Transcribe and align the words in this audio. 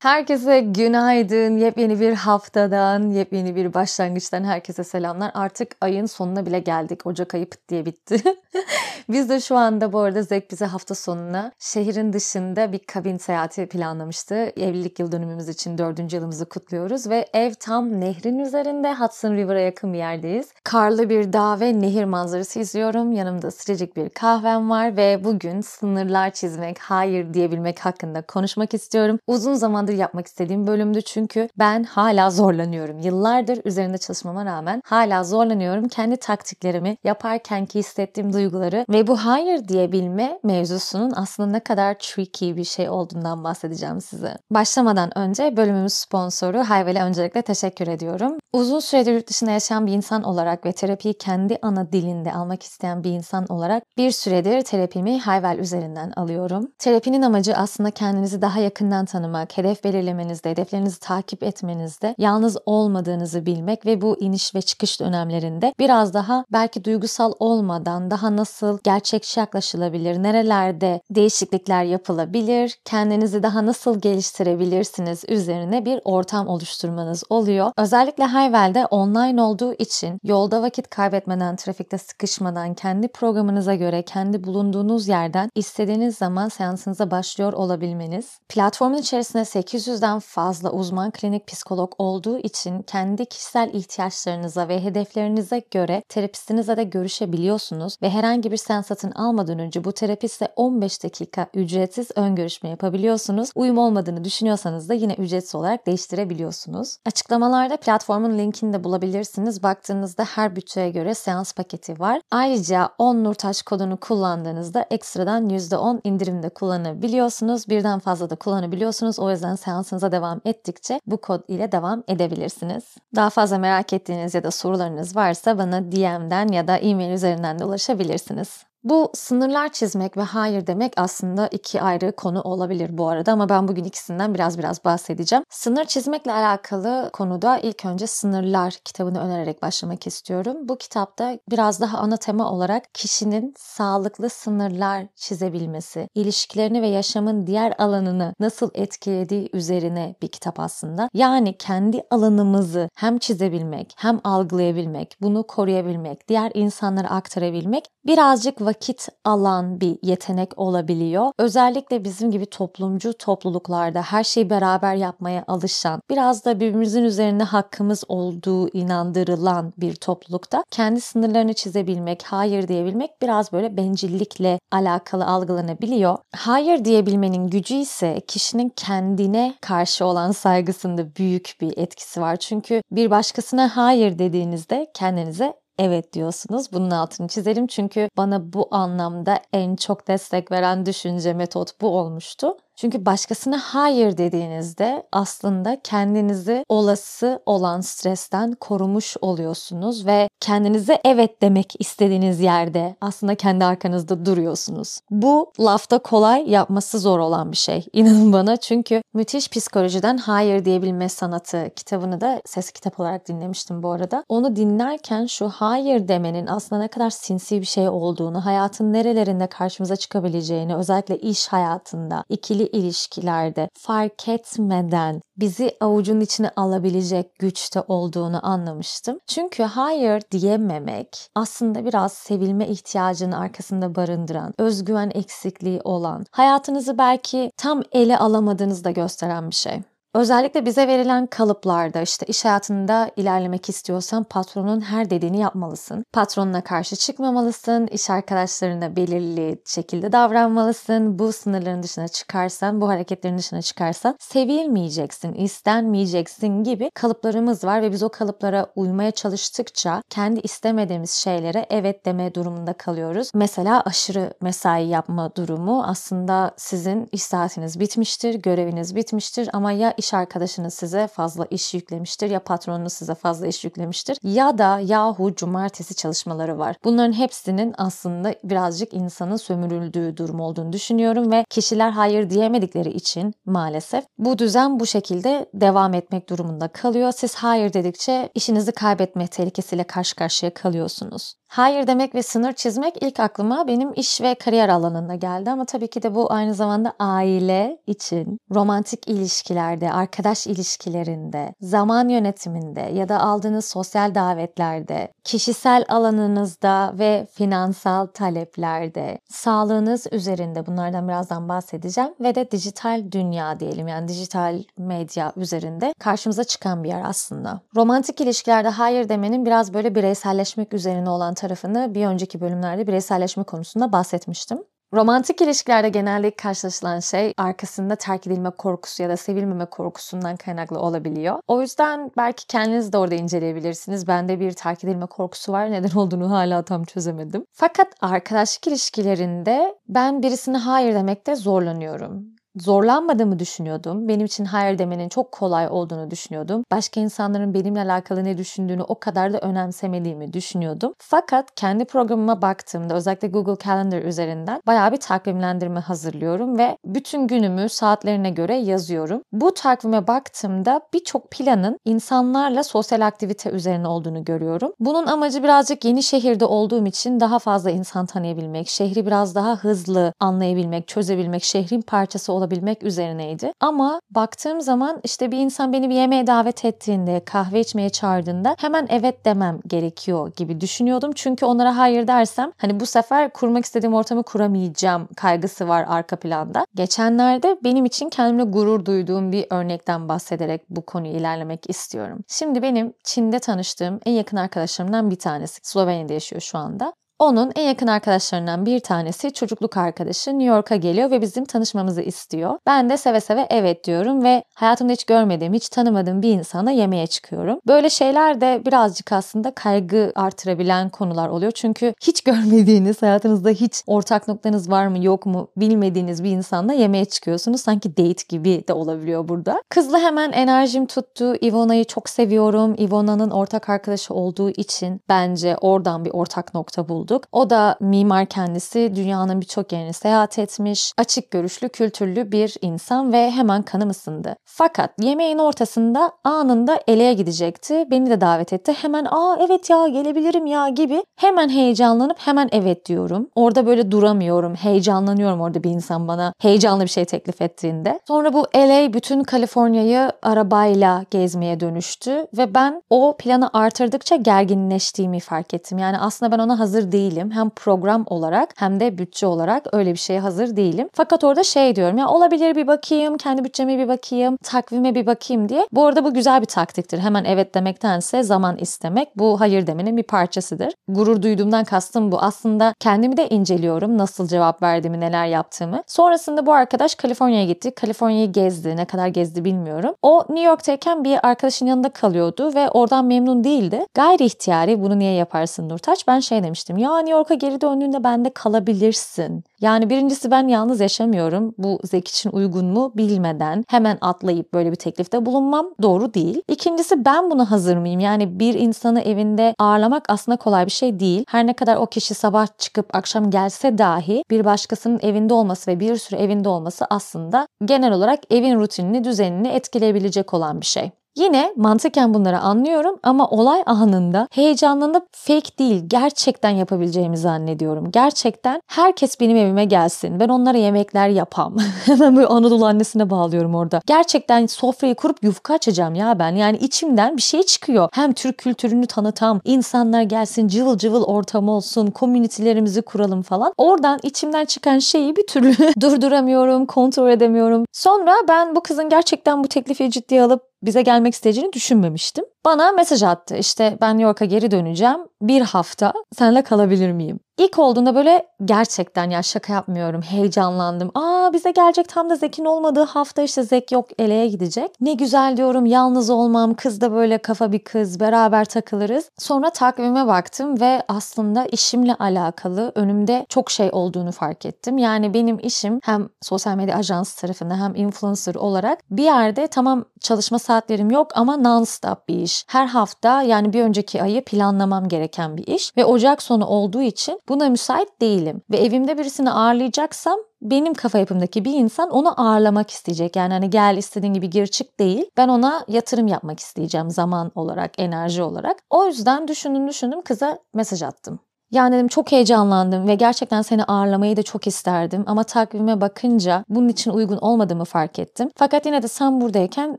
Herkese 0.00 0.60
günaydın. 0.60 1.58
Yepyeni 1.58 2.00
bir 2.00 2.12
haftadan, 2.12 3.10
yepyeni 3.10 3.56
bir 3.56 3.74
başlangıçtan 3.74 4.44
herkese 4.44 4.84
selamlar. 4.84 5.30
Artık 5.34 5.76
ayın 5.80 6.06
sonuna 6.06 6.46
bile 6.46 6.58
geldik. 6.58 7.06
Ocak 7.06 7.34
ayı 7.34 7.50
pıt 7.50 7.68
diye 7.68 7.86
bitti. 7.86 8.22
Biz 9.12 9.28
de 9.28 9.40
şu 9.40 9.56
anda 9.56 9.92
bu 9.92 9.98
arada 9.98 10.22
Zek 10.22 10.50
bize 10.50 10.64
hafta 10.64 10.94
sonuna 10.94 11.52
şehrin 11.58 12.12
dışında 12.12 12.72
bir 12.72 12.78
kabin 12.78 13.16
seyahati 13.16 13.66
planlamıştı. 13.66 14.34
Evlilik 14.34 14.98
yıl 14.98 15.12
dönümümüz 15.12 15.48
için 15.48 15.78
dördüncü 15.78 16.16
yılımızı 16.16 16.48
kutluyoruz 16.48 17.08
ve 17.08 17.26
ev 17.34 17.54
tam 17.54 18.00
nehrin 18.00 18.38
üzerinde 18.38 18.94
Hudson 18.94 19.34
River'a 19.34 19.60
yakın 19.60 19.92
bir 19.92 19.98
yerdeyiz. 19.98 20.48
Karlı 20.64 21.08
bir 21.10 21.32
dağ 21.32 21.60
ve 21.60 21.80
nehir 21.80 22.04
manzarası 22.04 22.60
izliyorum. 22.60 23.12
Yanımda 23.12 23.50
sıcacık 23.50 23.96
bir 23.96 24.08
kahvem 24.08 24.70
var 24.70 24.96
ve 24.96 25.24
bugün 25.24 25.60
sınırlar 25.60 26.30
çizmek, 26.30 26.78
hayır 26.78 27.34
diyebilmek 27.34 27.78
hakkında 27.78 28.22
konuşmak 28.22 28.74
istiyorum. 28.74 29.18
Uzun 29.26 29.54
zamandır 29.54 29.92
yapmak 29.92 30.26
istediğim 30.26 30.66
bölümdü 30.66 31.02
çünkü 31.02 31.48
ben 31.58 31.84
hala 31.84 32.30
zorlanıyorum. 32.30 32.98
Yıllardır 32.98 33.60
üzerinde 33.64 33.98
çalışmama 33.98 34.44
rağmen 34.44 34.82
hala 34.84 35.24
zorlanıyorum. 35.24 35.88
Kendi 35.88 36.16
taktiklerimi 36.16 36.96
yaparken 37.04 37.66
ki 37.66 37.78
hissettiğim 37.78 38.32
duyguları 38.32 38.84
ve 38.90 38.99
bu 39.06 39.16
hayır 39.16 39.68
diyebilme 39.68 40.38
mevzusunun 40.42 41.12
aslında 41.16 41.50
ne 41.50 41.60
kadar 41.60 41.98
tricky 41.98 42.56
bir 42.56 42.64
şey 42.64 42.90
olduğundan 42.90 43.44
bahsedeceğim 43.44 44.00
size. 44.00 44.36
Başlamadan 44.50 45.18
önce 45.18 45.56
bölümümüz 45.56 45.92
sponsoru 45.92 46.58
Hayvel'e 46.58 47.02
öncelikle 47.02 47.42
teşekkür 47.42 47.86
ediyorum. 47.86 48.38
Uzun 48.52 48.80
süredir 48.80 49.12
yurt 49.12 49.28
dışında 49.28 49.50
yaşayan 49.50 49.86
bir 49.86 49.92
insan 49.92 50.22
olarak 50.22 50.66
ve 50.66 50.72
terapiyi 50.72 51.14
kendi 51.14 51.58
ana 51.62 51.92
dilinde 51.92 52.32
almak 52.32 52.62
isteyen 52.62 53.04
bir 53.04 53.10
insan 53.10 53.46
olarak 53.48 53.82
bir 53.96 54.10
süredir 54.10 54.62
terapimi 54.62 55.20
Hayvel 55.20 55.58
üzerinden 55.58 56.12
alıyorum. 56.16 56.68
Terapinin 56.78 57.22
amacı 57.22 57.54
aslında 57.54 57.90
kendinizi 57.90 58.42
daha 58.42 58.60
yakından 58.60 59.04
tanımak, 59.06 59.58
hedef 59.58 59.84
belirlemenizde, 59.84 60.50
hedeflerinizi 60.50 61.00
takip 61.00 61.42
etmenizde 61.42 62.14
yalnız 62.18 62.56
olmadığınızı 62.66 63.46
bilmek 63.46 63.86
ve 63.86 64.00
bu 64.00 64.20
iniş 64.20 64.54
ve 64.54 64.62
çıkış 64.62 65.00
dönemlerinde 65.00 65.74
biraz 65.78 66.14
daha 66.14 66.44
belki 66.52 66.84
duygusal 66.84 67.32
olmadan 67.38 68.10
daha 68.10 68.36
nasıl 68.36 68.78
gerçekçi 68.84 69.40
yaklaşılabilir, 69.40 70.22
nerelerde 70.22 71.00
değişiklikler 71.10 71.84
yapılabilir, 71.84 72.78
kendinizi 72.84 73.42
daha 73.42 73.66
nasıl 73.66 74.00
geliştirebilirsiniz 74.00 75.24
üzerine 75.28 75.84
bir 75.84 76.00
ortam 76.04 76.48
oluşturmanız 76.48 77.24
oluyor. 77.30 77.72
Özellikle 77.78 78.24
Hayvel'de 78.24 78.86
online 78.86 79.42
olduğu 79.42 79.74
için 79.74 80.18
yolda 80.24 80.62
vakit 80.62 80.90
kaybetmeden, 80.90 81.56
trafikte 81.56 81.98
sıkışmadan, 81.98 82.74
kendi 82.74 83.08
programınıza 83.08 83.74
göre, 83.74 84.02
kendi 84.02 84.44
bulunduğunuz 84.44 85.08
yerden 85.08 85.50
istediğiniz 85.54 86.16
zaman 86.16 86.48
seansınıza 86.48 87.10
başlıyor 87.10 87.52
olabilmeniz. 87.52 88.38
Platformun 88.48 88.98
içerisinde 88.98 89.42
800'den 89.42 90.18
fazla 90.18 90.70
uzman 90.70 91.10
klinik 91.10 91.46
psikolog 91.46 91.92
olduğu 91.98 92.38
için 92.38 92.82
kendi 92.82 93.26
kişisel 93.26 93.70
ihtiyaçlarınıza 93.74 94.68
ve 94.68 94.84
hedeflerinize 94.84 95.62
göre 95.70 96.02
terapistinizle 96.08 96.76
de 96.76 96.84
görüşebiliyorsunuz 96.84 97.96
ve 98.02 98.10
herhangi 98.10 98.52
bir 98.52 98.56
sen 98.70 98.82
satın 98.82 99.10
almadan 99.10 99.58
önce 99.58 99.84
bu 99.84 99.92
terapistle 99.92 100.48
15 100.56 101.04
dakika 101.04 101.46
ücretsiz 101.54 102.08
ön 102.16 102.34
görüşme 102.34 102.68
yapabiliyorsunuz. 102.68 103.50
Uyum 103.54 103.78
olmadığını 103.78 104.24
düşünüyorsanız 104.24 104.88
da 104.88 104.94
yine 104.94 105.14
ücretsiz 105.14 105.54
olarak 105.54 105.86
değiştirebiliyorsunuz. 105.86 106.96
Açıklamalarda 107.06 107.76
platformun 107.76 108.38
linkini 108.38 108.72
de 108.72 108.84
bulabilirsiniz. 108.84 109.62
Baktığınızda 109.62 110.24
her 110.24 110.56
bütçeye 110.56 110.90
göre 110.90 111.14
seans 111.14 111.52
paketi 111.52 112.00
var. 112.00 112.20
Ayrıca 112.30 112.88
10 112.98 113.24
Nurtaş 113.24 113.62
kodunu 113.62 113.96
kullandığınızda 113.96 114.86
ekstradan 114.90 115.48
%10 115.48 116.00
indirimde 116.04 116.48
kullanabiliyorsunuz. 116.48 117.68
Birden 117.68 117.98
fazla 117.98 118.30
da 118.30 118.36
kullanabiliyorsunuz. 118.36 119.18
O 119.18 119.30
yüzden 119.30 119.56
seansınıza 119.56 120.12
devam 120.12 120.40
ettikçe 120.44 121.00
bu 121.06 121.16
kod 121.16 121.40
ile 121.48 121.72
devam 121.72 122.02
edebilirsiniz. 122.08 122.84
Daha 123.16 123.30
fazla 123.30 123.58
merak 123.58 123.92
ettiğiniz 123.92 124.34
ya 124.34 124.44
da 124.44 124.50
sorularınız 124.50 125.16
varsa 125.16 125.58
bana 125.58 125.92
DM'den 125.92 126.48
ya 126.48 126.68
da 126.68 126.76
e-mail 126.76 127.12
üzerinden 127.12 127.58
de 127.58 127.64
ulaşabilirsiniz. 127.64 128.59
Bu 128.84 129.10
sınırlar 129.14 129.72
çizmek 129.72 130.16
ve 130.16 130.22
hayır 130.22 130.66
demek 130.66 130.92
aslında 130.96 131.48
iki 131.48 131.82
ayrı 131.82 132.12
konu 132.12 132.42
olabilir 132.42 132.98
bu 132.98 133.08
arada 133.08 133.32
ama 133.32 133.48
ben 133.48 133.68
bugün 133.68 133.84
ikisinden 133.84 134.34
biraz 134.34 134.58
biraz 134.58 134.84
bahsedeceğim. 134.84 135.44
Sınır 135.50 135.84
çizmekle 135.84 136.32
alakalı 136.32 137.10
konuda 137.12 137.58
ilk 137.58 137.84
önce 137.84 138.06
Sınırlar 138.06 138.72
kitabını 138.84 139.20
önererek 139.20 139.62
başlamak 139.62 140.06
istiyorum. 140.06 140.56
Bu 140.68 140.78
kitapta 140.78 141.38
biraz 141.50 141.80
daha 141.80 141.98
ana 141.98 142.16
tema 142.16 142.52
olarak 142.52 142.94
kişinin 142.94 143.54
sağlıklı 143.58 144.30
sınırlar 144.30 145.06
çizebilmesi, 145.16 146.08
ilişkilerini 146.14 146.82
ve 146.82 146.88
yaşamın 146.88 147.46
diğer 147.46 147.74
alanını 147.78 148.34
nasıl 148.40 148.70
etkilediği 148.74 149.50
üzerine 149.52 150.14
bir 150.22 150.28
kitap 150.28 150.60
aslında. 150.60 151.08
Yani 151.14 151.58
kendi 151.58 152.02
alanımızı 152.10 152.88
hem 152.96 153.18
çizebilmek, 153.18 153.94
hem 153.96 154.20
algılayabilmek, 154.24 155.16
bunu 155.20 155.46
koruyabilmek, 155.46 156.28
diğer 156.28 156.50
insanlara 156.54 157.10
aktarabilmek 157.10 157.84
birazcık 158.06 158.60
vakit 158.60 159.08
alan 159.24 159.80
bir 159.80 159.98
yetenek 160.02 160.58
olabiliyor. 160.58 161.32
Özellikle 161.38 162.04
bizim 162.04 162.30
gibi 162.30 162.46
toplumcu 162.46 163.12
topluluklarda 163.12 164.02
her 164.02 164.24
şeyi 164.24 164.50
beraber 164.50 164.94
yapmaya 164.94 165.44
alışan, 165.46 166.00
biraz 166.10 166.44
da 166.44 166.60
birbirimizin 166.60 167.04
üzerinde 167.04 167.44
hakkımız 167.44 168.04
olduğu 168.08 168.68
inandırılan 168.68 169.72
bir 169.78 169.94
toplulukta 169.94 170.64
kendi 170.70 171.00
sınırlarını 171.00 171.54
çizebilmek, 171.54 172.22
hayır 172.22 172.68
diyebilmek 172.68 173.22
biraz 173.22 173.52
böyle 173.52 173.76
bencillikle 173.76 174.58
alakalı 174.72 175.26
algılanabiliyor. 175.26 176.18
Hayır 176.36 176.84
diyebilmenin 176.84 177.48
gücü 177.48 177.74
ise 177.74 178.20
kişinin 178.28 178.72
kendine 178.76 179.54
karşı 179.60 180.04
olan 180.04 180.32
saygısında 180.32 181.16
büyük 181.16 181.54
bir 181.60 181.78
etkisi 181.78 182.20
var. 182.20 182.36
Çünkü 182.36 182.82
bir 182.90 183.10
başkasına 183.10 183.76
hayır 183.76 184.18
dediğinizde 184.18 184.90
kendinize 184.94 185.54
evet 185.80 186.12
diyorsunuz. 186.12 186.72
Bunun 186.72 186.90
altını 186.90 187.28
çizelim 187.28 187.66
çünkü 187.66 188.08
bana 188.16 188.52
bu 188.52 188.68
anlamda 188.70 189.40
en 189.52 189.76
çok 189.76 190.08
destek 190.08 190.50
veren 190.52 190.86
düşünce 190.86 191.34
metot 191.34 191.80
bu 191.80 191.98
olmuştu. 191.98 192.56
Çünkü 192.80 193.06
başkasına 193.06 193.58
hayır 193.58 194.16
dediğinizde 194.16 195.06
aslında 195.12 195.78
kendinizi 195.84 196.64
olası 196.68 197.42
olan 197.46 197.80
stresten 197.80 198.52
korumuş 198.52 199.16
oluyorsunuz 199.20 200.06
ve 200.06 200.28
kendinize 200.40 201.00
evet 201.04 201.42
demek 201.42 201.74
istediğiniz 201.78 202.40
yerde 202.40 202.96
aslında 203.00 203.34
kendi 203.34 203.64
arkanızda 203.64 204.26
duruyorsunuz. 204.26 205.00
Bu 205.10 205.52
lafta 205.60 205.98
kolay 205.98 206.50
yapması 206.50 206.98
zor 206.98 207.18
olan 207.18 207.52
bir 207.52 207.56
şey. 207.56 207.86
İnanın 207.92 208.32
bana 208.32 208.56
çünkü 208.56 209.02
müthiş 209.14 209.50
psikolojiden 209.50 210.16
hayır 210.16 210.64
diyebilme 210.64 211.08
sanatı 211.08 211.70
kitabını 211.76 212.20
da 212.20 212.42
ses 212.46 212.70
kitap 212.70 213.00
olarak 213.00 213.28
dinlemiştim 213.28 213.82
bu 213.82 213.90
arada. 213.90 214.24
Onu 214.28 214.56
dinlerken 214.56 215.26
şu 215.26 215.48
hayır 215.48 216.08
demenin 216.08 216.46
aslında 216.46 216.82
ne 216.82 216.88
kadar 216.88 217.10
sinsi 217.10 217.60
bir 217.60 217.66
şey 217.66 217.88
olduğunu, 217.88 218.44
hayatın 218.46 218.92
nerelerinde 218.92 219.46
karşımıza 219.46 219.96
çıkabileceğini, 219.96 220.76
özellikle 220.76 221.18
iş 221.18 221.48
hayatında, 221.48 222.24
ikili 222.28 222.69
ilişkilerde 222.72 223.68
fark 223.78 224.28
etmeden 224.28 225.20
bizi 225.36 225.76
avucun 225.80 226.20
içine 226.20 226.50
alabilecek 226.56 227.38
güçte 227.38 227.80
olduğunu 227.88 228.46
anlamıştım. 228.46 229.18
Çünkü 229.26 229.62
hayır 229.62 230.22
diyememek 230.30 231.28
aslında 231.34 231.84
biraz 231.84 232.12
sevilme 232.12 232.68
ihtiyacını 232.68 233.38
arkasında 233.38 233.94
barındıran, 233.94 234.54
özgüven 234.58 235.10
eksikliği 235.14 235.80
olan, 235.84 236.24
hayatınızı 236.30 236.98
belki 236.98 237.50
tam 237.56 237.82
ele 237.92 238.18
alamadığınızı 238.18 238.84
da 238.84 238.90
gösteren 238.90 239.50
bir 239.50 239.54
şey. 239.54 239.82
Özellikle 240.14 240.66
bize 240.66 240.88
verilen 240.88 241.26
kalıplarda 241.26 242.00
işte 242.00 242.26
iş 242.26 242.44
hayatında 242.44 243.10
ilerlemek 243.16 243.68
istiyorsan 243.68 244.24
patronun 244.24 244.80
her 244.80 245.10
dediğini 245.10 245.40
yapmalısın. 245.40 246.04
Patronuna 246.12 246.60
karşı 246.60 246.96
çıkmamalısın. 246.96 247.86
iş 247.86 248.10
arkadaşlarına 248.10 248.96
belirli 248.96 249.62
şekilde 249.66 250.12
davranmalısın. 250.12 251.18
Bu 251.18 251.32
sınırların 251.32 251.82
dışına 251.82 252.08
çıkarsan, 252.08 252.80
bu 252.80 252.88
hareketlerin 252.88 253.38
dışına 253.38 253.62
çıkarsan 253.62 254.16
sevilmeyeceksin, 254.18 255.32
istenmeyeceksin 255.32 256.64
gibi 256.64 256.90
kalıplarımız 256.94 257.64
var 257.64 257.82
ve 257.82 257.92
biz 257.92 258.02
o 258.02 258.08
kalıplara 258.08 258.66
uymaya 258.76 259.10
çalıştıkça 259.10 260.02
kendi 260.10 260.40
istemediğimiz 260.40 261.10
şeylere 261.10 261.66
evet 261.70 262.06
deme 262.06 262.34
durumunda 262.34 262.72
kalıyoruz. 262.72 263.30
Mesela 263.34 263.80
aşırı 263.80 264.34
mesai 264.40 264.86
yapma 264.86 265.34
durumu 265.36 265.84
aslında 265.84 266.50
sizin 266.56 267.08
iş 267.12 267.22
saatiniz 267.22 267.80
bitmiştir, 267.80 268.34
göreviniz 268.34 268.96
bitmiştir 268.96 269.48
ama 269.52 269.72
ya 269.72 269.94
iş 270.00 270.14
arkadaşınız 270.14 270.74
size 270.74 271.06
fazla 271.06 271.44
iş 271.44 271.74
yüklemiştir 271.74 272.30
ya 272.30 272.40
patronunuz 272.40 272.92
size 272.92 273.14
fazla 273.14 273.46
iş 273.46 273.64
yüklemiştir 273.64 274.18
ya 274.22 274.58
da 274.58 274.80
yahu 274.80 275.34
cumartesi 275.34 275.94
çalışmaları 275.94 276.58
var. 276.58 276.76
Bunların 276.84 277.12
hepsinin 277.12 277.74
aslında 277.78 278.34
birazcık 278.44 278.94
insanın 278.94 279.36
sömürüldüğü 279.36 280.16
durum 280.16 280.40
olduğunu 280.40 280.72
düşünüyorum 280.72 281.32
ve 281.32 281.44
kişiler 281.50 281.90
hayır 281.90 282.30
diyemedikleri 282.30 282.90
için 282.90 283.34
maalesef 283.46 284.04
bu 284.18 284.38
düzen 284.38 284.80
bu 284.80 284.86
şekilde 284.86 285.50
devam 285.54 285.94
etmek 285.94 286.28
durumunda 286.28 286.68
kalıyor. 286.68 287.12
Siz 287.16 287.34
hayır 287.34 287.72
dedikçe 287.72 288.30
işinizi 288.34 288.72
kaybetme 288.72 289.26
tehlikesiyle 289.26 289.84
karşı 289.84 290.16
karşıya 290.16 290.54
kalıyorsunuz. 290.54 291.34
Hayır 291.50 291.86
demek 291.86 292.14
ve 292.14 292.22
sınır 292.22 292.52
çizmek 292.52 293.02
ilk 293.02 293.20
aklıma 293.20 293.66
benim 293.66 293.92
iş 293.96 294.20
ve 294.20 294.34
kariyer 294.34 294.68
alanında 294.68 295.14
geldi 295.14 295.50
ama 295.50 295.64
tabii 295.64 295.88
ki 295.88 296.02
de 296.02 296.14
bu 296.14 296.32
aynı 296.32 296.54
zamanda 296.54 296.92
aile 296.98 297.78
için, 297.86 298.38
romantik 298.54 299.08
ilişkilerde, 299.08 299.89
arkadaş 299.92 300.46
ilişkilerinde, 300.46 301.54
zaman 301.60 302.08
yönetiminde 302.08 302.80
ya 302.80 303.08
da 303.08 303.20
aldığınız 303.20 303.64
sosyal 303.64 304.14
davetlerde, 304.14 305.12
kişisel 305.24 305.84
alanınızda 305.88 306.94
ve 306.98 307.26
finansal 307.32 308.06
taleplerde, 308.06 309.18
sağlığınız 309.28 310.06
üzerinde 310.12 310.66
bunlardan 310.66 311.08
birazdan 311.08 311.48
bahsedeceğim 311.48 312.10
ve 312.20 312.34
de 312.34 312.50
dijital 312.50 313.04
dünya 313.12 313.60
diyelim 313.60 313.88
yani 313.88 314.08
dijital 314.08 314.62
medya 314.78 315.32
üzerinde 315.36 315.94
karşımıza 315.98 316.44
çıkan 316.44 316.84
bir 316.84 316.88
yer 316.88 317.02
aslında. 317.04 317.60
Romantik 317.76 318.20
ilişkilerde 318.20 318.68
hayır 318.68 319.08
demenin 319.08 319.46
biraz 319.46 319.74
böyle 319.74 319.94
bireyselleşmek 319.94 320.74
üzerine 320.74 321.10
olan 321.10 321.34
tarafını 321.34 321.94
bir 321.94 322.06
önceki 322.06 322.40
bölümlerde 322.40 322.86
bireyselleşme 322.86 323.44
konusunda 323.44 323.92
bahsetmiştim. 323.92 324.58
Romantik 324.94 325.40
ilişkilerde 325.40 325.88
genelde 325.88 326.30
karşılaşılan 326.30 327.00
şey 327.00 327.34
arkasında 327.36 327.96
terk 327.96 328.26
edilme 328.26 328.50
korkusu 328.50 329.02
ya 329.02 329.08
da 329.08 329.16
sevilmeme 329.16 329.66
korkusundan 329.66 330.36
kaynaklı 330.36 330.78
olabiliyor. 330.78 331.40
O 331.48 331.60
yüzden 331.60 332.10
belki 332.16 332.46
kendiniz 332.46 332.92
de 332.92 332.98
orada 332.98 333.14
inceleyebilirsiniz. 333.14 334.06
Bende 334.08 334.40
bir 334.40 334.52
terk 334.52 334.84
edilme 334.84 335.06
korkusu 335.06 335.52
var. 335.52 335.70
Neden 335.70 335.96
olduğunu 335.96 336.30
hala 336.30 336.62
tam 336.62 336.84
çözemedim. 336.84 337.44
Fakat 337.52 337.86
arkadaşlık 338.00 338.66
ilişkilerinde 338.66 339.74
ben 339.88 340.22
birisine 340.22 340.56
hayır 340.56 340.94
demekte 340.94 341.34
zorlanıyorum 341.34 342.39
zorlanmadığımı 342.56 343.38
düşünüyordum. 343.38 344.08
Benim 344.08 344.26
için 344.26 344.44
hayır 344.44 344.78
demenin 344.78 345.08
çok 345.08 345.32
kolay 345.32 345.68
olduğunu 345.68 346.10
düşünüyordum. 346.10 346.64
Başka 346.70 347.00
insanların 347.00 347.54
benimle 347.54 347.80
alakalı 347.80 348.24
ne 348.24 348.38
düşündüğünü 348.38 348.82
o 348.82 349.00
kadar 349.00 349.32
da 349.32 349.38
önemsemediğimi 349.38 350.32
düşünüyordum. 350.32 350.92
Fakat 350.98 351.54
kendi 351.56 351.84
programıma 351.84 352.42
baktığımda 352.42 352.94
özellikle 352.94 353.28
Google 353.28 353.64
Calendar 353.64 354.02
üzerinden 354.02 354.60
bayağı 354.66 354.92
bir 354.92 354.96
takvimlendirme 354.96 355.80
hazırlıyorum 355.80 356.58
ve 356.58 356.76
bütün 356.84 357.26
günümü 357.26 357.68
saatlerine 357.68 358.30
göre 358.30 358.56
yazıyorum. 358.56 359.22
Bu 359.32 359.54
takvime 359.54 360.06
baktığımda 360.06 360.80
birçok 360.94 361.30
planın 361.30 361.78
insanlarla 361.84 362.62
sosyal 362.62 363.06
aktivite 363.06 363.50
üzerine 363.50 363.88
olduğunu 363.88 364.24
görüyorum. 364.24 364.72
Bunun 364.80 365.06
amacı 365.06 365.42
birazcık 365.42 365.84
yeni 365.84 366.02
şehirde 366.02 366.44
olduğum 366.44 366.86
için 366.86 367.20
daha 367.20 367.38
fazla 367.38 367.70
insan 367.70 368.06
tanıyabilmek, 368.06 368.68
şehri 368.68 369.06
biraz 369.06 369.34
daha 369.34 369.56
hızlı 369.56 370.12
anlayabilmek, 370.20 370.88
çözebilmek, 370.88 371.44
şehrin 371.44 371.82
parçası 371.82 372.32
olabilmek 372.40 372.82
üzerineydi. 372.82 373.52
Ama 373.60 374.00
baktığım 374.10 374.60
zaman 374.60 375.00
işte 375.04 375.32
bir 375.32 375.38
insan 375.38 375.72
beni 375.72 375.90
bir 375.90 375.94
yemeğe 375.94 376.26
davet 376.26 376.64
ettiğinde, 376.64 377.22
kahve 377.24 377.60
içmeye 377.60 377.90
çağırdığında 377.90 378.56
hemen 378.58 378.86
evet 378.90 379.24
demem 379.24 379.58
gerekiyor 379.66 380.32
gibi 380.36 380.60
düşünüyordum. 380.60 381.10
Çünkü 381.14 381.46
onlara 381.46 381.76
hayır 381.76 382.06
dersem 382.06 382.52
hani 382.56 382.80
bu 382.80 382.86
sefer 382.86 383.32
kurmak 383.32 383.64
istediğim 383.64 383.94
ortamı 383.94 384.22
kuramayacağım 384.22 385.08
kaygısı 385.16 385.68
var 385.68 385.84
arka 385.88 386.16
planda. 386.16 386.66
Geçenlerde 386.74 387.58
benim 387.64 387.84
için 387.84 388.08
kendimle 388.08 388.42
gurur 388.42 388.84
duyduğum 388.84 389.32
bir 389.32 389.46
örnekten 389.50 390.08
bahsederek 390.08 390.62
bu 390.70 390.82
konuyu 390.82 391.12
ilerlemek 391.12 391.70
istiyorum. 391.70 392.18
Şimdi 392.28 392.62
benim 392.62 392.92
Çin'de 393.04 393.38
tanıştığım 393.38 394.00
en 394.06 394.12
yakın 394.12 394.36
arkadaşlarımdan 394.36 395.10
bir 395.10 395.18
tanesi. 395.18 395.60
Slovenya'da 395.62 396.12
yaşıyor 396.12 396.42
şu 396.42 396.58
anda. 396.58 396.92
Onun 397.20 397.52
en 397.56 397.68
yakın 397.68 397.86
arkadaşlarından 397.86 398.66
bir 398.66 398.80
tanesi 398.80 399.32
çocukluk 399.32 399.76
arkadaşı 399.76 400.30
New 400.30 400.54
York'a 400.54 400.76
geliyor 400.76 401.10
ve 401.10 401.20
bizim 401.20 401.44
tanışmamızı 401.44 402.02
istiyor. 402.02 402.58
Ben 402.66 402.90
de 402.90 402.96
seve 402.96 403.20
seve 403.20 403.46
evet 403.50 403.84
diyorum 403.84 404.24
ve 404.24 404.44
hayatımda 404.54 404.92
hiç 404.92 405.04
görmediğim, 405.04 405.52
hiç 405.52 405.68
tanımadığım 405.68 406.22
bir 406.22 406.32
insana 406.32 406.70
yemeğe 406.70 407.06
çıkıyorum. 407.06 407.58
Böyle 407.66 407.90
şeyler 407.90 408.40
de 408.40 408.62
birazcık 408.66 409.12
aslında 409.12 409.54
kaygı 409.54 410.12
artırabilen 410.14 410.88
konular 410.88 411.28
oluyor. 411.28 411.52
Çünkü 411.52 411.94
hiç 412.02 412.20
görmediğiniz, 412.24 413.02
hayatınızda 413.02 413.50
hiç 413.50 413.82
ortak 413.86 414.28
noktanız 414.28 414.70
var 414.70 414.86
mı 414.86 415.04
yok 415.04 415.26
mu 415.26 415.48
bilmediğiniz 415.56 416.24
bir 416.24 416.30
insanla 416.30 416.72
yemeğe 416.72 417.04
çıkıyorsunuz. 417.04 417.60
Sanki 417.60 417.96
date 417.96 418.24
gibi 418.28 418.64
de 418.68 418.72
olabiliyor 418.72 419.28
burada. 419.28 419.62
Kızla 419.68 419.98
hemen 419.98 420.32
enerjim 420.32 420.86
tuttu. 420.86 421.34
Ivona'yı 421.44 421.84
çok 421.84 422.08
seviyorum. 422.08 422.74
Ivona'nın 422.78 423.30
ortak 423.30 423.68
arkadaşı 423.68 424.14
olduğu 424.14 424.50
için 424.50 425.00
bence 425.08 425.56
oradan 425.60 426.04
bir 426.04 426.10
ortak 426.10 426.54
nokta 426.54 426.88
buldum 426.88 427.09
bulduk. 427.10 427.24
O 427.32 427.50
da 427.50 427.76
mimar 427.80 428.26
kendisi 428.26 428.92
dünyanın 428.96 429.40
birçok 429.40 429.72
yerini 429.72 429.92
seyahat 429.92 430.38
etmiş, 430.38 430.92
açık 430.98 431.30
görüşlü, 431.30 431.68
kültürlü 431.68 432.32
bir 432.32 432.56
insan 432.62 433.12
ve 433.12 433.30
hemen 433.30 433.62
kanım 433.62 433.90
ısındı. 433.90 434.36
Fakat 434.44 434.90
yemeğin 435.00 435.38
ortasında 435.38 436.12
anında 436.24 436.80
eleğe 436.88 437.14
gidecekti. 437.14 437.84
Beni 437.90 438.10
de 438.10 438.20
davet 438.20 438.52
etti. 438.52 438.72
Hemen 438.72 439.04
aa 439.10 439.36
evet 439.40 439.70
ya 439.70 439.88
gelebilirim 439.88 440.46
ya 440.46 440.68
gibi 440.68 441.02
hemen 441.16 441.48
heyecanlanıp 441.48 442.18
hemen 442.18 442.48
evet 442.52 442.86
diyorum. 442.86 443.28
Orada 443.34 443.66
böyle 443.66 443.90
duramıyorum. 443.90 444.54
Heyecanlanıyorum 444.54 445.40
orada 445.40 445.62
bir 445.62 445.70
insan 445.70 446.08
bana 446.08 446.32
heyecanlı 446.40 446.82
bir 446.82 446.88
şey 446.88 447.04
teklif 447.04 447.42
ettiğinde. 447.42 448.00
Sonra 448.08 448.32
bu 448.32 448.46
LA 448.56 448.92
bütün 448.92 449.22
Kaliforniya'yı 449.22 450.12
arabayla 450.22 451.04
gezmeye 451.10 451.60
dönüştü 451.60 452.26
ve 452.36 452.54
ben 452.54 452.82
o 452.90 453.16
planı 453.18 453.50
artırdıkça 453.52 454.16
gerginleştiğimi 454.16 455.20
fark 455.20 455.54
ettim. 455.54 455.78
Yani 455.78 455.98
aslında 455.98 456.32
ben 456.32 456.38
ona 456.38 456.58
hazır 456.58 456.92
değilim 456.92 456.99
değilim. 457.00 457.30
Hem 457.30 457.50
program 457.50 458.04
olarak 458.06 458.48
hem 458.56 458.80
de 458.80 458.98
bütçe 458.98 459.26
olarak 459.26 459.74
öyle 459.74 459.92
bir 459.92 459.98
şeye 459.98 460.20
hazır 460.20 460.56
değilim. 460.56 460.88
Fakat 460.92 461.24
orada 461.24 461.44
şey 461.44 461.76
diyorum 461.76 461.98
ya 461.98 462.08
olabilir 462.08 462.56
bir 462.56 462.66
bakayım, 462.66 463.16
kendi 463.16 463.44
bütçeme 463.44 463.78
bir 463.78 463.88
bakayım, 463.88 464.36
takvime 464.42 464.94
bir 464.94 465.06
bakayım 465.06 465.48
diye. 465.48 465.66
Bu 465.72 465.86
arada 465.86 466.04
bu 466.04 466.14
güzel 466.14 466.40
bir 466.40 466.46
taktiktir. 466.46 466.98
Hemen 466.98 467.24
evet 467.24 467.54
demektense 467.54 468.22
zaman 468.22 468.56
istemek 468.56 469.18
bu 469.18 469.40
hayır 469.40 469.66
demenin 469.66 469.96
bir 469.96 470.02
parçasıdır. 470.02 470.72
Gurur 470.88 471.22
duyduğumdan 471.22 471.64
kastım 471.64 472.12
bu. 472.12 472.20
Aslında 472.20 472.74
kendimi 472.80 473.16
de 473.16 473.28
inceliyorum. 473.28 473.98
Nasıl 473.98 474.28
cevap 474.28 474.62
verdiğimi, 474.62 475.00
neler 475.00 475.26
yaptığımı. 475.26 475.82
Sonrasında 475.86 476.46
bu 476.46 476.52
arkadaş 476.52 476.94
Kaliforniya'ya 476.94 477.46
gitti. 477.46 477.70
Kaliforniya'yı 477.70 478.32
gezdi. 478.32 478.76
Ne 478.76 478.84
kadar 478.84 479.08
gezdi 479.08 479.44
bilmiyorum. 479.44 479.94
O 480.02 480.24
New 480.28 480.48
York'tayken 480.48 481.04
bir 481.04 481.26
arkadaşın 481.26 481.66
yanında 481.66 481.88
kalıyordu 481.88 482.54
ve 482.54 482.70
oradan 482.70 483.04
memnun 483.04 483.44
değildi. 483.44 483.86
Gayri 483.94 484.24
ihtiyari 484.24 484.82
bunu 484.82 484.98
niye 484.98 485.12
yaparsın 485.12 485.68
Nurtaç? 485.68 486.08
Ben 486.08 486.20
şey 486.20 486.42
demiştim. 486.42 486.76
Ya 486.76 486.89
New 486.98 487.16
York'a 487.16 487.34
geri 487.34 487.60
döndüğünde 487.60 488.04
bende 488.04 488.30
kalabilirsin. 488.30 489.44
Yani 489.60 489.90
birincisi 489.90 490.30
ben 490.30 490.48
yalnız 490.48 490.80
yaşamıyorum. 490.80 491.54
Bu 491.58 491.80
Zek 491.84 492.08
için 492.08 492.30
uygun 492.30 492.66
mu 492.66 492.92
bilmeden 492.96 493.64
hemen 493.68 493.98
atlayıp 494.00 494.54
böyle 494.54 494.70
bir 494.70 494.76
teklifte 494.76 495.26
bulunmam 495.26 495.70
doğru 495.82 496.14
değil. 496.14 496.42
İkincisi 496.48 497.04
ben 497.04 497.30
buna 497.30 497.50
hazır 497.50 497.76
mıyım? 497.76 498.00
Yani 498.00 498.40
bir 498.40 498.54
insanı 498.54 499.00
evinde 499.00 499.54
ağırlamak 499.58 500.04
aslında 500.08 500.36
kolay 500.36 500.66
bir 500.66 500.70
şey 500.70 501.00
değil. 501.00 501.24
Her 501.28 501.46
ne 501.46 501.52
kadar 501.52 501.76
o 501.76 501.86
kişi 501.86 502.14
sabah 502.14 502.46
çıkıp 502.58 502.94
akşam 502.94 503.30
gelse 503.30 503.78
dahi 503.78 504.24
bir 504.30 504.44
başkasının 504.44 505.00
evinde 505.02 505.34
olması 505.34 505.70
ve 505.70 505.80
bir 505.80 505.96
sürü 505.96 506.20
evinde 506.20 506.48
olması 506.48 506.86
aslında 506.90 507.46
genel 507.64 507.92
olarak 507.92 508.20
evin 508.30 508.60
rutinini, 508.60 509.04
düzenini 509.04 509.48
etkileyebilecek 509.48 510.34
olan 510.34 510.60
bir 510.60 510.66
şey. 510.66 510.90
Yine 511.16 511.52
mantıken 511.56 512.14
bunları 512.14 512.38
anlıyorum 512.38 512.98
ama 513.02 513.28
olay 513.28 513.62
anında 513.66 514.28
heyecanlanıp 514.30 515.06
fake 515.12 515.58
değil 515.58 515.82
gerçekten 515.86 516.50
yapabileceğimi 516.50 517.18
zannediyorum. 517.18 517.90
Gerçekten 517.90 518.60
herkes 518.66 519.20
benim 519.20 519.36
evime 519.36 519.64
gelsin. 519.64 520.20
Ben 520.20 520.28
onlara 520.28 520.58
yemekler 520.58 521.08
yapam. 521.08 521.56
Hemen 521.84 522.16
böyle 522.16 522.26
Anadolu 522.26 522.66
annesine 522.66 523.10
bağlıyorum 523.10 523.54
orada. 523.54 523.80
Gerçekten 523.86 524.46
sofrayı 524.46 524.94
kurup 524.94 525.24
yufka 525.24 525.54
açacağım 525.54 525.94
ya 525.94 526.18
ben. 526.18 526.34
Yani 526.34 526.56
içimden 526.56 527.16
bir 527.16 527.22
şey 527.22 527.42
çıkıyor. 527.42 527.88
Hem 527.92 528.12
Türk 528.12 528.38
kültürünü 528.38 528.86
tanıtam, 528.86 529.40
insanlar 529.44 530.02
gelsin 530.02 530.48
cıvıl 530.48 530.78
cıvıl 530.78 531.04
ortam 531.04 531.48
olsun, 531.48 531.86
komünitelerimizi 531.86 532.82
kuralım 532.82 533.22
falan. 533.22 533.52
Oradan 533.56 533.98
içimden 534.02 534.44
çıkan 534.44 534.78
şeyi 534.78 535.16
bir 535.16 535.26
türlü 535.26 535.54
durduramıyorum, 535.80 536.66
kontrol 536.66 537.10
edemiyorum. 537.10 537.64
Sonra 537.72 538.14
ben 538.28 538.54
bu 538.56 538.62
kızın 538.62 538.88
gerçekten 538.88 539.44
bu 539.44 539.48
teklifi 539.48 539.90
ciddiye 539.90 540.22
alıp 540.22 540.49
bize 540.62 540.82
gelmek 540.82 541.14
isteyeceğini 541.14 541.52
düşünmemiştim. 541.52 542.24
Bana 542.44 542.72
mesaj 542.72 543.02
attı. 543.02 543.36
İşte 543.36 543.78
ben 543.80 543.90
New 543.90 544.02
York'a 544.02 544.24
geri 544.24 544.50
döneceğim. 544.50 544.98
Bir 545.22 545.40
hafta 545.40 545.92
seninle 546.12 546.42
kalabilir 546.42 546.92
miyim? 546.92 547.20
İlk 547.38 547.58
olduğunda 547.58 547.94
böyle 547.94 548.26
gerçekten 548.44 549.10
ya 549.10 549.22
şaka 549.22 549.52
yapmıyorum. 549.52 550.02
Heyecanlandım. 550.02 550.90
Aa 550.94 551.32
bize 551.32 551.50
gelecek 551.50 551.88
tam 551.88 552.10
da 552.10 552.16
Zek'in 552.16 552.44
olmadığı 552.44 552.84
hafta 552.84 553.22
işte 553.22 553.42
Zek 553.42 553.72
yok 553.72 553.88
eleğe 553.98 554.28
gidecek. 554.28 554.70
Ne 554.80 554.92
güzel 554.92 555.36
diyorum 555.36 555.66
yalnız 555.66 556.10
olmam. 556.10 556.54
Kız 556.54 556.80
da 556.80 556.92
böyle 556.92 557.18
kafa 557.18 557.52
bir 557.52 557.64
kız. 557.64 558.00
Beraber 558.00 558.44
takılırız. 558.44 559.10
Sonra 559.18 559.50
takvime 559.50 560.06
baktım 560.06 560.60
ve 560.60 560.82
aslında 560.88 561.44
işimle 561.44 561.94
alakalı 561.94 562.72
önümde 562.74 563.26
çok 563.28 563.50
şey 563.50 563.68
olduğunu 563.72 564.12
fark 564.12 564.46
ettim. 564.46 564.78
Yani 564.78 565.14
benim 565.14 565.38
işim 565.38 565.80
hem 565.82 566.08
sosyal 566.22 566.56
medya 566.56 566.76
ajansı 566.76 567.20
tarafında 567.20 567.56
hem 567.56 567.74
influencer 567.74 568.34
olarak 568.34 568.78
bir 568.90 569.04
yerde 569.04 569.46
tamam 569.46 569.84
çalışma 570.00 570.38
saatlerim 570.38 570.90
yok 570.90 571.08
ama 571.14 571.34
non-stop 571.34 571.96
bir 572.08 572.16
iş. 572.18 572.29
Her 572.48 572.66
hafta 572.66 573.22
yani 573.22 573.52
bir 573.52 573.62
önceki 573.62 574.02
ayı 574.02 574.24
planlamam 574.24 574.88
gereken 574.88 575.36
bir 575.36 575.46
iş 575.46 575.76
ve 575.76 575.84
Ocak 575.84 576.22
sonu 576.22 576.46
olduğu 576.46 576.82
için 576.82 577.20
buna 577.28 577.48
müsait 577.48 578.00
değilim. 578.00 578.42
Ve 578.50 578.56
evimde 578.56 578.98
birisini 578.98 579.30
ağırlayacaksam 579.30 580.18
benim 580.42 580.74
kafa 580.74 580.98
yapımdaki 580.98 581.44
bir 581.44 581.52
insan 581.52 581.90
onu 581.90 582.20
ağırlamak 582.20 582.70
isteyecek. 582.70 583.16
Yani 583.16 583.32
hani 583.32 583.50
gel 583.50 583.76
istediğin 583.76 584.14
gibi 584.14 584.30
gir 584.30 584.46
çık 584.46 584.80
değil. 584.80 585.10
Ben 585.16 585.28
ona 585.28 585.64
yatırım 585.68 586.08
yapmak 586.08 586.40
isteyeceğim 586.40 586.90
zaman 586.90 587.32
olarak, 587.34 587.78
enerji 587.78 588.22
olarak. 588.22 588.56
O 588.70 588.86
yüzden 588.86 589.28
düşündüm 589.28 589.68
düşündüm 589.68 590.02
kıza 590.02 590.38
mesaj 590.54 590.82
attım. 590.82 591.20
Yani 591.50 591.74
dedim 591.74 591.88
çok 591.88 592.12
heyecanlandım 592.12 592.88
ve 592.88 592.94
gerçekten 592.94 593.42
seni 593.42 593.64
ağırlamayı 593.64 594.16
da 594.16 594.22
çok 594.22 594.46
isterdim 594.46 595.04
ama 595.06 595.24
takvime 595.24 595.80
bakınca 595.80 596.44
bunun 596.48 596.68
için 596.68 596.90
uygun 596.90 597.16
olmadığımı 597.16 597.64
fark 597.64 597.98
ettim. 597.98 598.30
Fakat 598.36 598.66
yine 598.66 598.82
de 598.82 598.88
sen 598.88 599.20
buradayken 599.20 599.78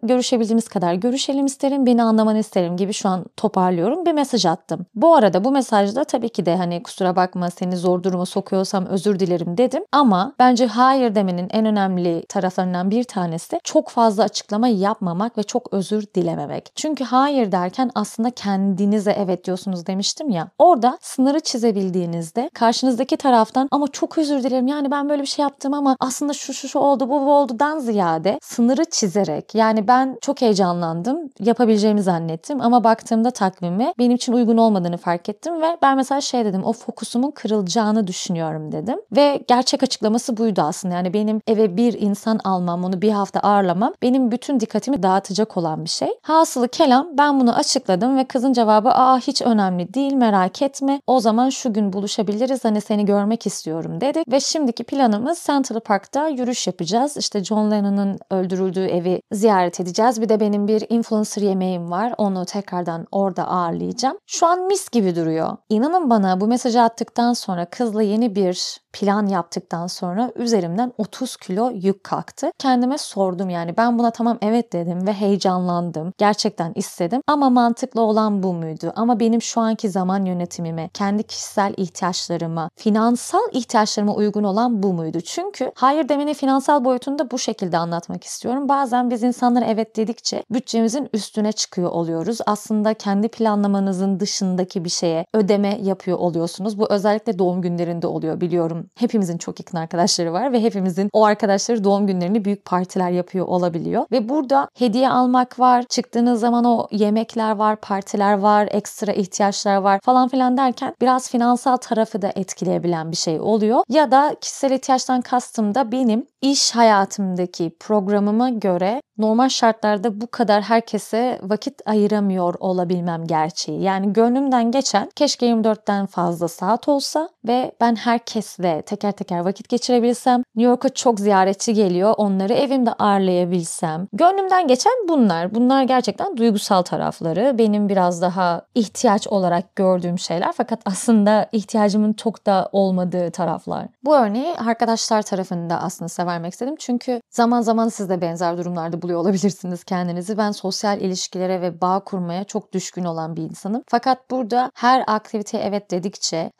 görüşebildiğimiz 0.04 0.68
kadar 0.68 0.94
görüşelim 0.94 1.46
isterim, 1.46 1.86
beni 1.86 2.04
anlamanı 2.04 2.40
isterim 2.40 2.78
gibi 2.78 2.94
şu 2.94 3.10
an 3.10 3.26
toparlıyorum 3.38 4.06
bir 4.06 4.12
mesaj 4.12 4.46
attım. 4.46 4.86
Bu 4.96 5.16
arada 5.16 5.44
bu 5.44 5.52
mesajda 5.52 6.04
tabii 6.04 6.30
ki 6.30 6.46
de 6.46 6.56
hani 6.56 6.84
kusura 6.84 7.16
bakma 7.16 7.50
seni 7.50 7.78
zor 7.78 8.04
duruma 8.04 8.26
sokuyorsam 8.26 8.86
özür 8.86 9.20
dilerim 9.20 9.58
dedim 9.58 9.84
ama 9.92 10.34
bence 10.40 10.66
hayır 10.66 11.16
demenin 11.16 11.48
en 11.52 11.66
önemli 11.66 12.26
taraflarından 12.30 12.92
bir 12.92 13.04
tanesi 13.04 13.60
çok 13.64 13.90
fazla 13.90 14.24
açıklama 14.24 14.68
yapmamak 14.68 15.38
ve 15.38 15.44
çok 15.44 15.74
özür 15.74 16.06
dilememek. 16.16 16.72
Çünkü 16.76 17.04
hayır 17.04 17.52
derken 17.52 17.92
aslında 17.96 18.30
kendinize 18.32 19.12
evet 19.12 19.46
diyorsunuz 19.46 19.88
demiştim 19.88 20.30
ya. 20.30 20.48
Orada 20.60 20.98
sınırı 21.02 21.40
çizebildiğinizde 21.62 22.50
karşınızdaki 22.54 23.18
taraftan 23.18 23.68
ama 23.72 23.88
çok 23.88 24.18
özür 24.18 24.44
dilerim 24.44 24.68
yani 24.68 24.92
ben 24.92 25.10
böyle 25.10 25.22
bir 25.22 25.28
şey 25.28 25.44
yaptım 25.44 25.74
ama 25.74 25.96
aslında 26.00 26.34
şu 26.34 26.54
şu 26.54 26.68
şu 26.68 26.80
oldu 26.80 27.10
bu 27.10 27.22
bu 27.22 27.34
oldudan 27.34 27.80
ziyade 27.80 28.40
sınırı 28.42 28.86
çizerek 28.86 29.56
yani 29.56 29.88
ben 29.88 30.18
çok 30.22 30.42
heyecanlandım 30.42 31.30
yapabileceğimi 31.40 32.02
zannettim 32.02 32.62
ama 32.62 32.84
baktığımda 32.84 33.32
takvime 33.32 33.94
benim 34.00 34.16
için 34.16 34.34
uygun 34.34 34.58
olmadığını 34.58 34.98
fark 34.98 35.30
ettim 35.30 35.62
ve 35.62 35.78
ben 35.82 35.98
mesela 35.98 36.22
şey 36.22 36.46
dedim 36.46 36.64
o 36.64 36.74
fokusumun 36.74 37.32
kırılacağını 37.32 38.08
düşünüyorum. 38.08 38.72
dedim 38.72 38.98
ve 39.16 39.44
gerçek 39.48 39.84
açıklaması 39.84 40.38
buydu 40.38 40.62
aslında. 40.62 40.96
Yani 40.96 41.14
benim 41.14 41.42
eve 41.48 41.78
bir 41.78 41.94
insan 42.02 42.40
almam 42.44 42.84
onu 42.84 43.02
bir 43.02 43.12
hafta 43.12 43.40
ağırlamam 43.40 43.94
benim 44.02 44.32
bütün 44.32 44.60
dikkatimi 44.60 45.04
dağıtacak 45.04 45.58
olan 45.58 45.84
bir 45.84 45.90
şey. 45.90 46.10
Hasılı 46.22 46.68
kelam 46.68 47.08
ben 47.18 47.40
bunu 47.40 47.56
açıkladım 47.56 48.18
ve 48.18 48.24
kızın 48.24 48.54
cevabı 48.54 48.90
aa 48.90 49.18
hiç 49.18 49.42
önemli 49.42 49.94
değil 49.94 50.14
merak 50.14 50.62
etme. 50.62 51.02
O 51.08 51.20
zaman 51.20 51.51
şu 51.52 51.74
gün 51.74 51.94
buluşabiliriz 51.94 52.66
hani 52.66 52.82
seni 52.82 53.06
görmek 53.06 53.48
istiyorum 53.48 54.02
dedik 54.02 54.32
ve 54.32 54.40
şimdiki 54.40 54.84
planımız 54.84 55.44
Central 55.48 55.80
Park'ta 55.80 56.28
yürüyüş 56.28 56.68
yapacağız. 56.68 57.18
İşte 57.18 57.44
John 57.44 57.72
Lennon'ın 57.72 58.20
öldürüldüğü 58.32 58.86
evi 58.86 59.22
ziyaret 59.32 59.80
edeceğiz. 59.80 60.22
Bir 60.22 60.30
de 60.30 60.40
benim 60.40 60.68
bir 60.68 60.86
influencer 60.90 61.42
yemeğim 61.42 61.92
var. 61.92 62.14
Onu 62.18 62.46
tekrardan 62.46 63.08
orada 63.12 63.48
ağırlayacağım. 63.48 64.18
Şu 64.28 64.48
an 64.48 64.68
mis 64.68 64.90
gibi 64.90 65.16
duruyor. 65.16 65.58
İnanın 65.70 66.10
bana 66.10 66.42
bu 66.42 66.48
mesajı 66.48 66.82
attıktan 66.82 67.34
sonra 67.34 67.66
kızla 67.66 68.02
yeni 68.02 68.36
bir 68.36 68.82
plan 68.94 69.28
yaptıktan 69.28 69.88
sonra 69.88 70.32
üzerimden 70.36 70.94
30 70.98 71.38
kilo 71.38 71.72
yük 71.74 72.04
kalktı. 72.04 72.52
Kendime 72.60 72.98
sordum 72.98 73.50
yani 73.50 73.78
ben 73.78 74.00
buna 74.00 74.12
tamam 74.12 74.38
evet 74.42 74.74
dedim 74.74 75.08
ve 75.08 75.14
heyecanlandım. 75.14 76.14
Gerçekten 76.18 76.72
istedim 76.76 77.22
ama 77.28 77.50
mantıklı 77.50 78.02
olan 78.02 78.44
bu 78.44 78.54
muydu? 78.54 78.94
Ama 78.96 79.20
benim 79.20 79.42
şu 79.42 79.62
anki 79.62 79.90
zaman 79.90 80.26
yönetimime, 80.26 80.90
kendi 80.94 81.24
kişisel 81.42 81.74
ihtiyaçlarıma, 81.78 82.70
finansal 82.76 83.40
ihtiyaçlarıma 83.52 84.16
uygun 84.16 84.44
olan 84.44 84.84
bu 84.84 84.94
muydu? 84.94 85.22
Çünkü 85.22 85.72
hayır 85.76 86.10
demenin 86.10 86.34
finansal 86.34 86.86
boyutunu 86.86 87.20
da 87.20 87.32
bu 87.32 87.40
şekilde 87.40 87.78
anlatmak 87.78 88.24
istiyorum. 88.24 88.70
Bazen 88.70 89.10
biz 89.10 89.24
insanlara 89.24 89.66
evet 89.66 89.96
dedikçe 89.96 90.44
bütçemizin 90.52 91.10
üstüne 91.14 91.52
çıkıyor 91.52 91.90
oluyoruz. 91.92 92.38
Aslında 92.46 92.94
kendi 92.94 93.28
planlamanızın 93.28 94.20
dışındaki 94.20 94.86
bir 94.86 94.90
şeye 94.90 95.26
ödeme 95.34 95.80
yapıyor 95.82 96.18
oluyorsunuz. 96.18 96.80
Bu 96.80 96.88
özellikle 96.90 97.40
doğum 97.40 97.62
günlerinde 97.62 98.08
oluyor 98.08 98.42
biliyorum. 98.42 98.86
Hepimizin 98.96 99.38
çok 99.38 99.60
yakın 99.60 99.78
arkadaşları 99.78 100.34
var 100.34 100.54
ve 100.54 100.62
hepimizin 100.62 101.10
o 101.14 101.26
arkadaşları 101.26 101.84
doğum 101.84 102.08
günlerini 102.08 102.46
büyük 102.46 102.66
partiler 102.66 103.12
yapıyor 103.12 103.46
olabiliyor. 103.46 104.06
Ve 104.12 104.30
burada 104.30 104.68
hediye 104.78 105.10
almak 105.10 105.60
var, 105.60 105.84
çıktığınız 105.90 106.40
zaman 106.40 106.66
o 106.66 106.88
yemekler 106.92 107.56
var, 107.56 107.76
partiler 107.76 108.38
var, 108.38 108.68
ekstra 108.72 109.12
ihtiyaçlar 109.12 109.76
var 109.76 110.00
falan 110.04 110.28
filan 110.28 110.58
derken 110.58 110.94
biraz 111.02 111.31
finansal 111.32 111.78
tarafı 111.78 112.22
da 112.22 112.32
etkileyebilen 112.36 113.12
bir 113.12 113.18
şey 113.18 113.40
oluyor. 113.40 113.84
Ya 113.90 114.12
da 114.12 114.36
kişisel 114.42 114.72
ihtiyaçtan 114.72 115.22
kastım 115.22 115.76
da 115.76 115.92
benim 115.92 116.26
iş 116.42 116.72
hayatımdaki 116.72 117.76
programıma 117.80 118.50
göre 118.50 119.02
normal 119.18 119.50
şartlarda 119.50 120.22
bu 120.22 120.28
kadar 120.28 120.62
herkese 120.62 121.40
vakit 121.44 121.82
ayıramıyor 121.86 122.54
olabilmem 122.60 123.28
gerçeği. 123.28 123.82
Yani 123.82 124.14
gönlümden 124.14 124.72
geçen 124.72 125.10
keşke 125.16 125.46
24'ten 125.46 126.06
fazla 126.06 126.48
saat 126.48 126.88
olsa 126.88 127.30
ve 127.48 127.72
ben 127.82 127.96
herkesle 127.96 128.82
teker 128.82 129.12
teker 129.12 129.40
vakit 129.40 129.70
geçirebilsem. 129.70 130.44
New 130.56 130.70
York'a 130.70 130.90
çok 130.90 131.20
ziyaretçi 131.20 131.74
geliyor. 131.74 132.14
Onları 132.18 132.54
evimde 132.54 132.94
ağırlayabilsem. 132.94 134.08
Gönlümden 134.14 134.68
geçen 134.68 134.94
bunlar. 135.10 135.56
Bunlar 135.56 135.84
gerçekten 135.84 136.38
duygusal 136.38 136.82
tarafları. 136.82 137.56
Benim 137.58 137.90
biraz 137.90 138.22
daha 138.22 138.62
ihtiyaç 138.76 139.28
olarak 139.28 139.76
gördüğüm 139.76 140.20
şeyler 140.20 140.52
fakat 140.52 140.80
aslında 140.86 141.50
ihtiyacımın 141.52 142.14
çok 142.14 142.46
da 142.46 142.70
olmadığı 142.72 143.32
taraflar. 143.32 143.88
Bu 144.04 144.16
örneği 144.16 144.56
arkadaşlar 144.56 145.22
tarafında 145.22 145.82
aslında 145.82 146.10
sever 146.10 146.32
vermek 146.32 146.54
istedim. 146.54 146.76
Çünkü 146.80 147.22
zaman 147.30 147.62
zaman 147.62 147.90
siz 147.90 148.10
de 148.10 148.22
benzer 148.22 148.58
durumlarda 148.58 149.02
buluyor 149.02 149.20
olabilirsiniz 149.20 149.84
kendinizi. 149.84 150.38
Ben 150.38 150.52
sosyal 150.52 151.02
ilişkilere 151.02 151.62
ve 151.62 151.82
bağ 151.82 152.00
kurmaya 152.00 152.44
çok 152.44 152.74
düşkün 152.74 153.06
olan 153.06 153.36
bir 153.36 153.42
insanım. 153.42 153.84
Fakat 153.88 154.32
burada 154.32 154.72
her 154.76 155.04
aktiviteye 155.08 155.64
evet 155.64 155.92
dedikçe, 155.92 156.52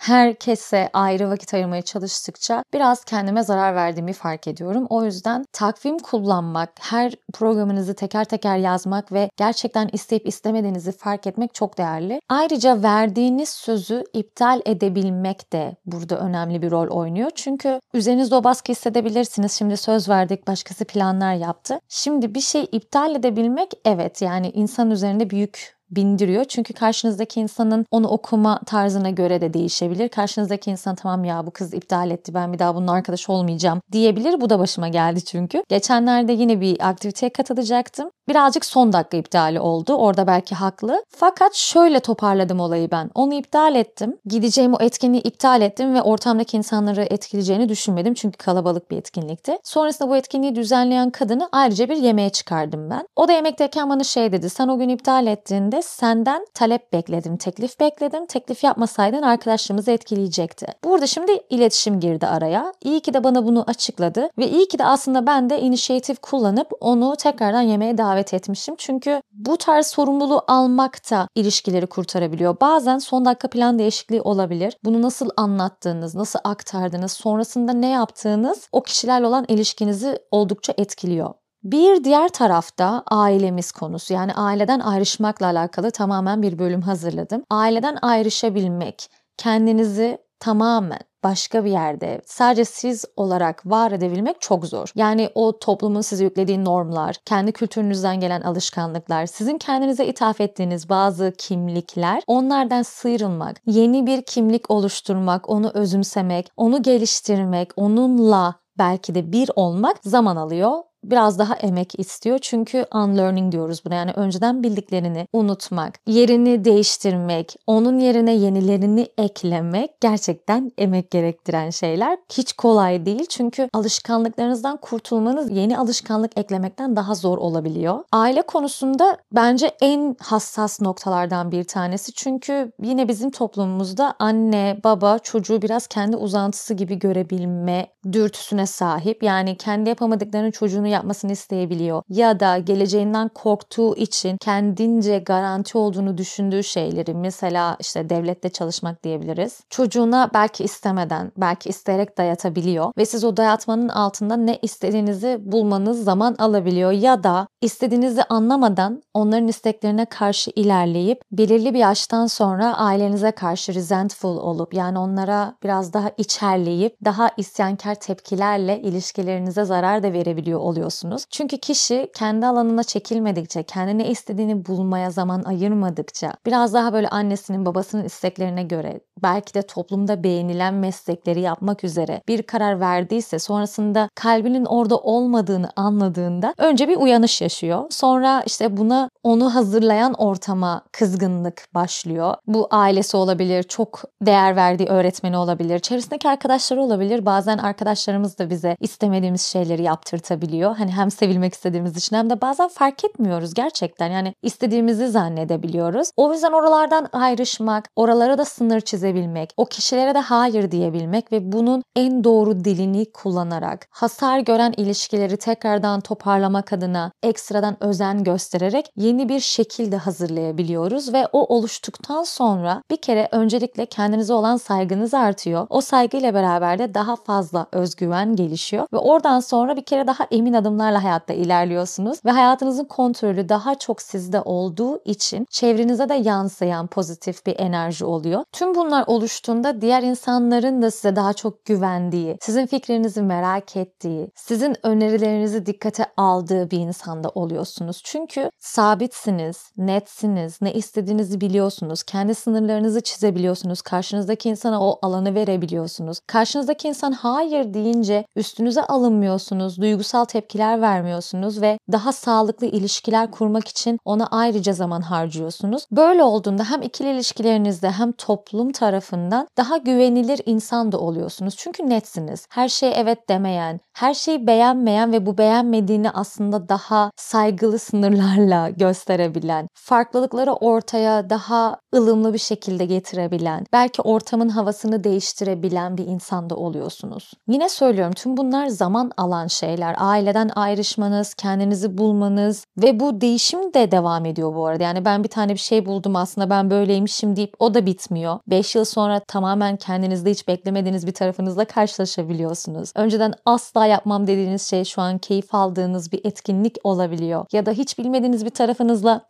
herkese 0.72 0.90
ayrı 0.94 1.30
vakit 1.30 1.54
ayırmaya 1.54 1.82
çalıştıkça 1.82 2.64
biraz 2.74 3.04
kendime 3.04 3.44
zarar 3.44 3.76
verdiğimi 3.76 4.14
fark 4.14 4.48
ediyorum. 4.48 4.86
O 4.90 5.06
yüzden 5.06 5.46
takvim 5.54 6.00
kullanmak, 6.00 6.70
her 6.80 7.14
programınızı 7.34 7.96
teker 7.96 8.26
teker 8.26 8.58
yazmak 8.58 9.12
ve 9.12 9.30
gerçekten 9.38 9.90
isteyip 9.94 10.28
istemediğinizi 10.28 10.92
fark 10.92 11.28
etmek 11.28 11.54
çok 11.54 11.78
değerli. 11.78 12.22
Ayrıca 12.30 12.84
verdiğiniz 12.84 13.50
sözü 13.50 14.04
iptal 14.14 14.62
edebilmek 14.66 15.54
de 15.54 15.76
burada 15.86 16.20
önemli 16.20 16.62
bir 16.62 16.72
rol 16.72 16.88
oynuyor. 16.88 17.32
Çünkü 17.36 17.80
üzerinizde 17.94 18.36
o 18.36 18.44
baskı 18.44 18.72
hissedebilirsiniz 18.72 19.52
şimdi 19.52 19.78
söz 19.78 20.10
verdik, 20.10 20.48
başkası 20.48 20.86
planlar 20.86 21.34
yaptı. 21.34 21.80
Şimdi 21.90 22.36
bir 22.36 22.42
şey 22.42 22.68
iptal 22.72 23.16
edebilmek 23.16 23.72
evet 23.86 24.22
yani 24.22 24.50
insan 24.50 24.92
üzerinde 24.92 25.30
büyük 25.30 25.81
bindiriyor. 25.92 26.46
Çünkü 26.46 26.74
karşınızdaki 26.74 27.40
insanın 27.40 27.86
onu 27.92 28.08
okuma 28.08 28.60
tarzına 28.66 29.10
göre 29.10 29.42
de 29.42 29.54
değişebilir. 29.54 30.10
Karşınızdaki 30.10 30.72
insan 30.72 30.96
tamam 30.96 31.24
ya 31.24 31.46
bu 31.48 31.52
kız 31.52 31.74
iptal 31.74 32.12
etti 32.12 32.34
ben 32.34 32.54
bir 32.54 32.60
daha 32.60 32.76
bunun 32.76 32.88
arkadaş 32.88 33.30
olmayacağım 33.30 33.82
diyebilir. 33.92 34.42
Bu 34.42 34.50
da 34.50 34.60
başıma 34.60 34.88
geldi 34.88 35.26
çünkü. 35.26 35.64
Geçenlerde 35.70 36.34
yine 36.34 36.62
bir 36.62 36.90
aktiviteye 36.90 37.30
katılacaktım. 37.30 38.10
Birazcık 38.32 38.66
son 38.66 38.94
dakika 38.94 39.18
iptali 39.18 39.60
oldu. 39.60 39.94
Orada 39.94 40.28
belki 40.28 40.56
haklı. 40.56 41.04
Fakat 41.10 41.56
şöyle 41.56 42.00
toparladım 42.00 42.60
olayı 42.60 42.92
ben. 42.92 43.10
Onu 43.16 43.34
iptal 43.34 43.76
ettim. 43.76 44.18
Gideceğim 44.26 44.74
o 44.74 44.78
etkinliği 44.80 45.24
iptal 45.24 45.62
ettim 45.62 45.94
ve 45.94 46.02
ortamdaki 46.02 46.58
insanları 46.58 47.02
etkileyeceğini 47.02 47.70
düşünmedim. 47.70 48.14
Çünkü 48.14 48.38
kalabalık 48.38 48.92
bir 48.92 48.98
etkinlikti. 48.98 49.58
Sonrasında 49.64 50.10
bu 50.10 50.18
etkinliği 50.18 50.56
düzenleyen 50.56 51.10
kadını 51.10 51.50
ayrıca 51.52 51.90
bir 51.90 51.98
yemeğe 51.98 52.30
çıkardım 52.30 52.90
ben. 52.90 53.08
O 53.16 53.28
da 53.28 53.32
yemekteyken 53.32 53.90
bana 53.90 54.04
şey 54.04 54.32
dedi. 54.32 54.50
Sen 54.50 54.68
o 54.68 54.78
gün 54.78 54.90
iptal 54.90 55.28
ettiğinde 55.28 55.82
senden 55.82 56.46
talep 56.54 56.94
bekledim, 56.94 57.38
teklif 57.38 57.80
bekledim. 57.80 58.26
Teklif 58.26 58.64
yapmasaydın 58.64 59.22
arkadaşlarımızı 59.22 59.92
etkileyecekti. 59.92 60.66
Burada 60.84 61.08
şimdi 61.08 61.32
iletişim 61.50 62.00
girdi 62.00 62.28
araya. 62.28 62.74
İyi 62.84 63.00
ki 63.00 63.14
de 63.14 63.24
bana 63.24 63.46
bunu 63.46 63.64
açıkladı 63.68 64.30
ve 64.38 64.48
iyi 64.50 64.68
ki 64.68 64.80
de 64.80 64.86
aslında 64.86 65.28
ben 65.28 65.50
de 65.50 65.62
inisiyatif 65.62 66.22
kullanıp 66.22 66.68
onu 66.80 67.16
tekrardan 67.16 67.62
yemeğe 67.62 67.98
davet 67.98 68.21
etmişim. 68.34 68.76
Çünkü 68.78 69.22
bu 69.32 69.58
tarz 69.58 69.88
sorumluluğu 69.88 70.42
almak 70.48 71.12
da 71.12 71.28
ilişkileri 71.36 71.88
kurtarabiliyor. 71.88 72.58
Bazen 72.62 72.98
son 72.98 73.26
dakika 73.26 73.50
plan 73.50 73.80
değişikliği 73.80 74.22
olabilir. 74.22 74.78
Bunu 74.84 75.02
nasıl 75.02 75.30
anlattığınız, 75.38 76.16
nasıl 76.16 76.40
aktardığınız, 76.44 77.12
sonrasında 77.12 77.74
ne 77.74 77.90
yaptığınız 77.90 78.68
o 78.72 78.84
kişilerle 78.84 79.28
olan 79.28 79.46
ilişkinizi 79.48 80.20
oldukça 80.32 80.74
etkiliyor. 80.78 81.34
Bir 81.64 82.04
diğer 82.04 82.30
tarafta 82.30 83.04
ailemiz 83.08 83.72
konusu 83.72 84.14
yani 84.14 84.34
aileden 84.34 84.80
ayrışmakla 84.80 85.46
alakalı 85.46 85.92
tamamen 85.92 86.42
bir 86.42 86.60
bölüm 86.60 86.82
hazırladım. 86.82 87.44
Aileden 87.50 87.98
ayrışabilmek, 88.02 89.10
kendinizi 89.38 90.18
tamamen 90.40 91.00
başka 91.24 91.66
bir 91.66 91.72
yerde 91.72 92.22
sadece 92.26 92.66
siz 92.66 93.06
olarak 93.16 93.66
var 93.66 93.92
edebilmek 93.92 94.42
çok 94.42 94.66
zor. 94.66 94.92
Yani 94.96 95.30
o 95.36 95.60
toplumun 95.60 96.02
size 96.02 96.24
yüklediği 96.24 96.66
normlar, 96.66 97.16
kendi 97.26 97.52
kültürünüzden 97.52 98.20
gelen 98.20 98.42
alışkanlıklar, 98.42 99.26
sizin 99.26 99.58
kendinize 99.58 100.06
ithaf 100.06 100.42
ettiğiniz 100.42 100.90
bazı 100.90 101.34
kimlikler, 101.38 102.24
onlardan 102.28 102.82
sıyrılmak, 102.82 103.62
yeni 103.66 104.06
bir 104.06 104.22
kimlik 104.22 104.72
oluşturmak, 104.72 105.50
onu 105.50 105.72
özümsemek, 105.74 106.52
onu 106.58 106.84
geliştirmek, 106.84 107.72
onunla 107.76 108.56
belki 108.78 109.16
de 109.16 109.32
bir 109.32 109.50
olmak 109.56 109.98
zaman 110.04 110.36
alıyor 110.36 110.91
biraz 111.04 111.40
daha 111.40 111.56
emek 111.56 112.00
istiyor. 112.00 112.40
Çünkü 112.42 112.86
unlearning 112.94 113.52
diyoruz 113.52 113.86
buna. 113.86 113.96
Yani 113.96 114.12
önceden 114.16 114.64
bildiklerini 114.64 115.28
unutmak, 115.34 116.00
yerini 116.08 116.66
değiştirmek, 116.66 117.56
onun 117.68 118.00
yerine 118.00 118.36
yenilerini 118.36 119.08
eklemek 119.18 120.02
gerçekten 120.02 120.72
emek 120.78 121.12
gerektiren 121.12 121.70
şeyler. 121.70 122.18
Hiç 122.34 122.54
kolay 122.54 123.06
değil. 123.06 123.26
Çünkü 123.30 123.70
alışkanlıklarınızdan 123.74 124.78
kurtulmanız 124.78 125.52
yeni 125.52 125.78
alışkanlık 125.78 126.38
eklemekten 126.38 126.96
daha 126.96 127.16
zor 127.16 127.38
olabiliyor. 127.38 128.04
Aile 128.12 128.42
konusunda 128.42 129.18
bence 129.32 129.72
en 129.82 130.16
hassas 130.20 130.82
noktalardan 130.82 131.52
bir 131.52 131.64
tanesi. 131.64 132.14
Çünkü 132.14 132.72
yine 132.82 133.08
bizim 133.08 133.32
toplumumuzda 133.32 134.14
anne, 134.20 134.80
baba 134.84 135.20
çocuğu 135.20 135.62
biraz 135.62 135.88
kendi 135.88 136.16
uzantısı 136.16 136.74
gibi 136.74 137.00
görebilme 137.00 137.88
dürtüsüne 138.12 138.66
sahip. 138.66 139.24
Yani 139.24 139.58
kendi 139.58 139.90
yapamadıklarını 139.90 140.52
çocuğunu 140.52 140.91
yapmasını 140.92 141.32
isteyebiliyor. 141.32 142.04
Ya 142.10 142.40
da 142.40 142.58
geleceğinden 142.58 143.30
korktuğu 143.30 143.96
için 143.96 144.38
kendince 144.38 145.20
garanti 145.20 145.78
olduğunu 145.78 146.18
düşündüğü 146.18 146.64
şeyleri 146.64 147.14
mesela 147.14 147.78
işte 147.80 148.10
devlette 148.10 148.50
çalışmak 148.50 149.04
diyebiliriz. 149.04 149.60
Çocuğuna 149.70 150.30
belki 150.34 150.64
istemeden, 150.64 151.32
belki 151.38 151.70
isteyerek 151.70 152.18
dayatabiliyor 152.18 152.92
ve 152.98 153.06
siz 153.06 153.24
o 153.24 153.38
dayatmanın 153.38 153.90
altında 153.90 154.38
ne 154.38 154.60
istediğinizi 154.62 155.38
bulmanız 155.42 156.04
zaman 156.04 156.36
alabiliyor 156.40 156.92
ya 156.92 157.24
da 157.24 157.48
istediğinizi 157.62 158.24
anlamadan 158.24 159.04
onların 159.14 159.48
isteklerine 159.48 160.06
karşı 160.06 160.52
ilerleyip 160.56 161.22
belirli 161.32 161.74
bir 161.74 161.80
yaştan 161.80 162.28
sonra 162.28 162.78
ailenize 162.78 163.32
karşı 163.32 163.74
resentful 163.74 164.38
olup 164.38 164.74
yani 164.74 165.00
onlara 165.00 165.56
biraz 165.64 165.94
daha 165.94 166.12
içerleyip 166.18 166.96
daha 167.06 167.30
isyankar 167.38 167.96
tepkilerle 167.96 168.82
ilişkilerinize 168.82 169.66
zarar 169.66 170.04
da 170.04 170.14
verebiliyor 170.14 170.60
oluyorsunuz. 170.82 171.26
Çünkü 171.30 171.58
kişi 171.58 172.10
kendi 172.16 172.46
alanına 172.46 172.84
çekilmedikçe, 172.84 173.64
kendine 173.64 174.10
istediğini 174.10 174.66
bulmaya 174.66 175.12
zaman 175.12 175.44
ayırmadıkça, 175.44 176.34
biraz 176.46 176.74
daha 176.74 176.94
böyle 176.94 177.10
annesinin 177.10 177.66
babasının 177.66 178.04
isteklerine 178.04 178.64
göre 178.64 179.00
belki 179.24 179.54
de 179.54 179.62
toplumda 179.62 180.24
beğenilen 180.24 180.74
meslekleri 180.74 181.42
yapmak 181.42 181.84
üzere 181.84 182.22
bir 182.28 182.44
karar 182.44 182.80
verdiyse 182.80 183.40
sonrasında 183.40 184.10
kalbinin 184.16 184.66
orada 184.66 184.98
olmadığını 184.98 185.70
anladığında 185.76 186.54
önce 186.58 186.88
bir 186.88 186.98
uyanış 186.98 187.42
yaşıyor. 187.42 187.86
Sonra 187.90 188.44
işte 188.46 188.78
buna 188.78 189.10
onu 189.24 189.56
hazırlayan 189.56 190.14
ortama 190.14 190.82
kızgınlık 190.92 191.66
başlıyor. 191.76 192.36
Bu 192.48 192.68
ailesi 192.72 193.18
olabilir, 193.18 193.64
çok 193.64 194.02
değer 194.22 194.56
verdiği 194.56 194.88
öğretmeni 194.88 195.38
olabilir, 195.38 195.80
çevresindeki 195.80 196.30
arkadaşları 196.30 196.82
olabilir. 196.82 197.26
Bazen 197.26 197.58
arkadaşlarımız 197.58 198.40
da 198.40 198.50
bize 198.50 198.76
istemediğimiz 198.80 199.42
şeyleri 199.42 199.84
yaptırtabiliyor. 199.84 200.71
Hani 200.78 200.92
hem 200.92 201.12
sevilmek 201.12 201.54
istediğimiz 201.54 201.98
için 201.98 202.16
hem 202.16 202.30
de 202.30 202.42
bazen 202.42 202.68
fark 202.68 203.06
etmiyoruz 203.06 203.54
gerçekten. 203.54 204.12
Yani 204.12 204.34
istediğimizi 204.42 205.08
zannedebiliyoruz. 205.08 206.12
O 206.18 206.34
yüzden 206.34 206.52
oralardan 206.52 207.08
ayrışmak, 207.14 207.90
oralara 207.96 208.38
da 208.38 208.46
sınır 208.46 208.82
çizebilmek, 208.82 209.54
o 209.58 209.66
kişilere 209.66 210.16
de 210.16 210.20
hayır 210.20 210.72
diyebilmek 210.72 211.32
ve 211.32 211.52
bunun 211.52 211.84
en 211.96 212.24
doğru 212.24 212.64
dilini 212.64 213.12
kullanarak 213.12 213.88
hasar 213.92 214.40
gören 214.40 214.74
ilişkileri 214.78 215.38
tekrardan 215.38 216.02
toparlamak 216.02 216.74
adına 216.74 217.12
ekstradan 217.24 217.84
özen 217.84 218.24
göstererek 218.24 218.86
yeni 218.96 219.30
bir 219.30 219.40
şekilde 219.40 219.98
hazırlayabiliyoruz 219.98 221.14
ve 221.14 221.28
o 221.32 221.56
oluştuktan 221.56 222.24
sonra 222.24 222.84
bir 222.92 222.98
kere 222.98 223.28
öncelikle 223.32 223.86
kendinize 223.86 224.34
olan 224.34 224.58
saygınız 224.58 225.14
artıyor. 225.14 225.68
O 225.70 225.82
saygıyla 225.82 226.34
beraber 226.34 226.80
de 226.80 226.94
daha 226.94 227.16
fazla 227.16 227.68
özgüven 227.72 228.36
gelişiyor 228.36 228.88
ve 228.94 228.98
oradan 228.98 229.40
sonra 229.40 229.76
bir 229.76 229.86
kere 229.86 230.08
daha 230.08 230.28
emin 230.32 230.54
adımlarla 230.62 231.04
hayatta 231.04 231.34
ilerliyorsunuz 231.34 232.26
ve 232.26 232.32
hayatınızın 232.32 232.86
kontrolü 232.86 233.50
daha 233.50 233.76
çok 233.76 234.02
sizde 234.02 234.42
olduğu 234.42 235.04
için 235.06 235.46
çevrenize 235.50 236.10
de 236.10 236.14
yansıyan 236.14 236.88
pozitif 236.88 237.46
bir 237.46 237.60
enerji 237.60 238.06
oluyor. 238.06 238.44
Tüm 238.52 238.76
bunlar 238.76 239.04
oluştuğunda 239.08 239.82
diğer 239.82 240.04
insanların 240.04 240.82
da 240.82 240.92
size 240.92 241.16
daha 241.16 241.34
çok 241.34 241.66
güvendiği, 241.66 242.38
sizin 242.42 242.66
fikrinizi 242.66 243.22
merak 243.22 243.78
ettiği, 243.78 244.32
sizin 244.36 244.76
önerilerinizi 244.84 245.66
dikkate 245.66 246.06
aldığı 246.18 246.72
bir 246.72 246.78
insanda 246.78 247.30
oluyorsunuz. 247.30 248.02
Çünkü 248.04 248.50
sabitsiniz, 248.60 249.72
netsiniz, 249.78 250.62
ne 250.62 250.74
istediğinizi 250.74 251.42
biliyorsunuz, 251.42 252.04
kendi 252.04 252.36
sınırlarınızı 252.36 253.02
çizebiliyorsunuz, 253.02 253.82
karşınızdaki 253.82 254.50
insana 254.50 254.84
o 254.84 255.00
alanı 255.02 255.36
verebiliyorsunuz. 255.36 256.20
Karşınızdaki 256.28 256.88
insan 256.88 257.12
hayır 257.12 257.74
deyince 257.74 258.26
üstünüze 258.36 258.82
alınmıyorsunuz, 258.84 259.82
duygusal 259.82 260.26
tepkiler 260.52 260.82
vermiyorsunuz 260.82 261.62
ve 261.62 261.80
daha 261.92 262.12
sağlıklı 262.12 262.68
ilişkiler 262.68 263.32
kurmak 263.32 263.68
için 263.68 264.00
ona 264.06 264.28
ayrıca 264.28 264.74
zaman 264.74 265.02
harcıyorsunuz. 265.02 265.86
Böyle 265.92 266.24
olduğunda 266.24 266.64
hem 266.64 266.82
ikili 266.82 267.12
ilişkilerinizde 267.12 267.92
hem 267.92 268.12
toplum 268.12 268.72
tarafından 268.72 269.48
daha 269.58 269.78
güvenilir 269.78 270.42
insan 270.46 270.92
da 270.92 271.00
oluyorsunuz. 271.00 271.56
Çünkü 271.58 271.90
netsiniz. 271.90 272.48
Her 272.50 272.68
şeye 272.68 272.94
evet 272.94 273.30
demeyen, 273.30 273.80
her 273.94 274.14
şeyi 274.14 274.48
beğenmeyen 274.48 275.12
ve 275.12 275.26
bu 275.26 275.38
beğenmediğini 275.38 276.12
aslında 276.12 276.70
daha 276.70 277.12
saygılı 277.16 277.80
sınırlarla 277.80 278.70
gösterebilen, 278.70 279.68
farklılıkları 279.74 280.54
ortaya 280.54 281.30
daha 281.30 281.78
ılımlı 281.96 282.34
bir 282.34 282.40
şekilde 282.40 282.86
getirebilen, 282.86 283.66
belki 283.74 284.02
ortamın 284.02 284.50
havasını 284.50 285.04
değiştirebilen 285.04 285.98
bir 285.98 286.06
insan 286.06 286.50
da 286.50 286.56
oluyorsunuz. 286.56 287.32
Yine 287.48 287.70
söylüyorum 287.70 288.14
tüm 288.14 288.38
bunlar 288.38 288.68
zaman 288.68 289.12
alan 289.18 289.48
şeyler. 289.48 289.96
Aileden 289.98 290.41
ayrışmanız, 290.50 291.34
kendinizi 291.34 291.98
bulmanız 291.98 292.66
ve 292.78 293.00
bu 293.00 293.22
değişim 293.22 293.74
de 293.74 293.92
devam 293.92 294.26
ediyor 294.26 294.56
bu 294.56 294.66
arada. 294.66 294.84
Yani 294.84 295.06
ben 295.06 295.24
bir 295.24 295.30
tane 295.30 295.54
bir 295.54 295.60
şey 295.60 295.86
buldum 295.86 296.16
aslında 296.16 296.50
ben 296.50 296.70
böyleymişim 296.70 297.36
deyip 297.36 297.54
o 297.60 297.74
da 297.74 297.86
bitmiyor. 297.86 298.40
5 298.48 298.76
yıl 298.76 298.86
sonra 298.86 299.22
tamamen 299.28 299.78
kendinizde 299.78 300.32
hiç 300.32 300.48
beklemediğiniz 300.48 301.08
bir 301.08 301.14
tarafınızla 301.14 301.66
karşılaşabiliyorsunuz. 301.66 302.92
Önceden 302.96 303.34
asla 303.46 303.86
yapmam 303.86 304.28
dediğiniz 304.28 304.68
şey 304.68 304.86
şu 304.86 305.02
an 305.02 305.18
keyif 305.18 305.56
aldığınız 305.56 306.12
bir 306.12 306.22
etkinlik 306.24 306.78
olabiliyor. 306.84 307.46
Ya 307.52 307.66
da 307.66 307.72
hiç 307.72 307.98
bilmediğiniz 307.98 308.46
bir 308.46 308.50
tarafınızla 308.50 309.22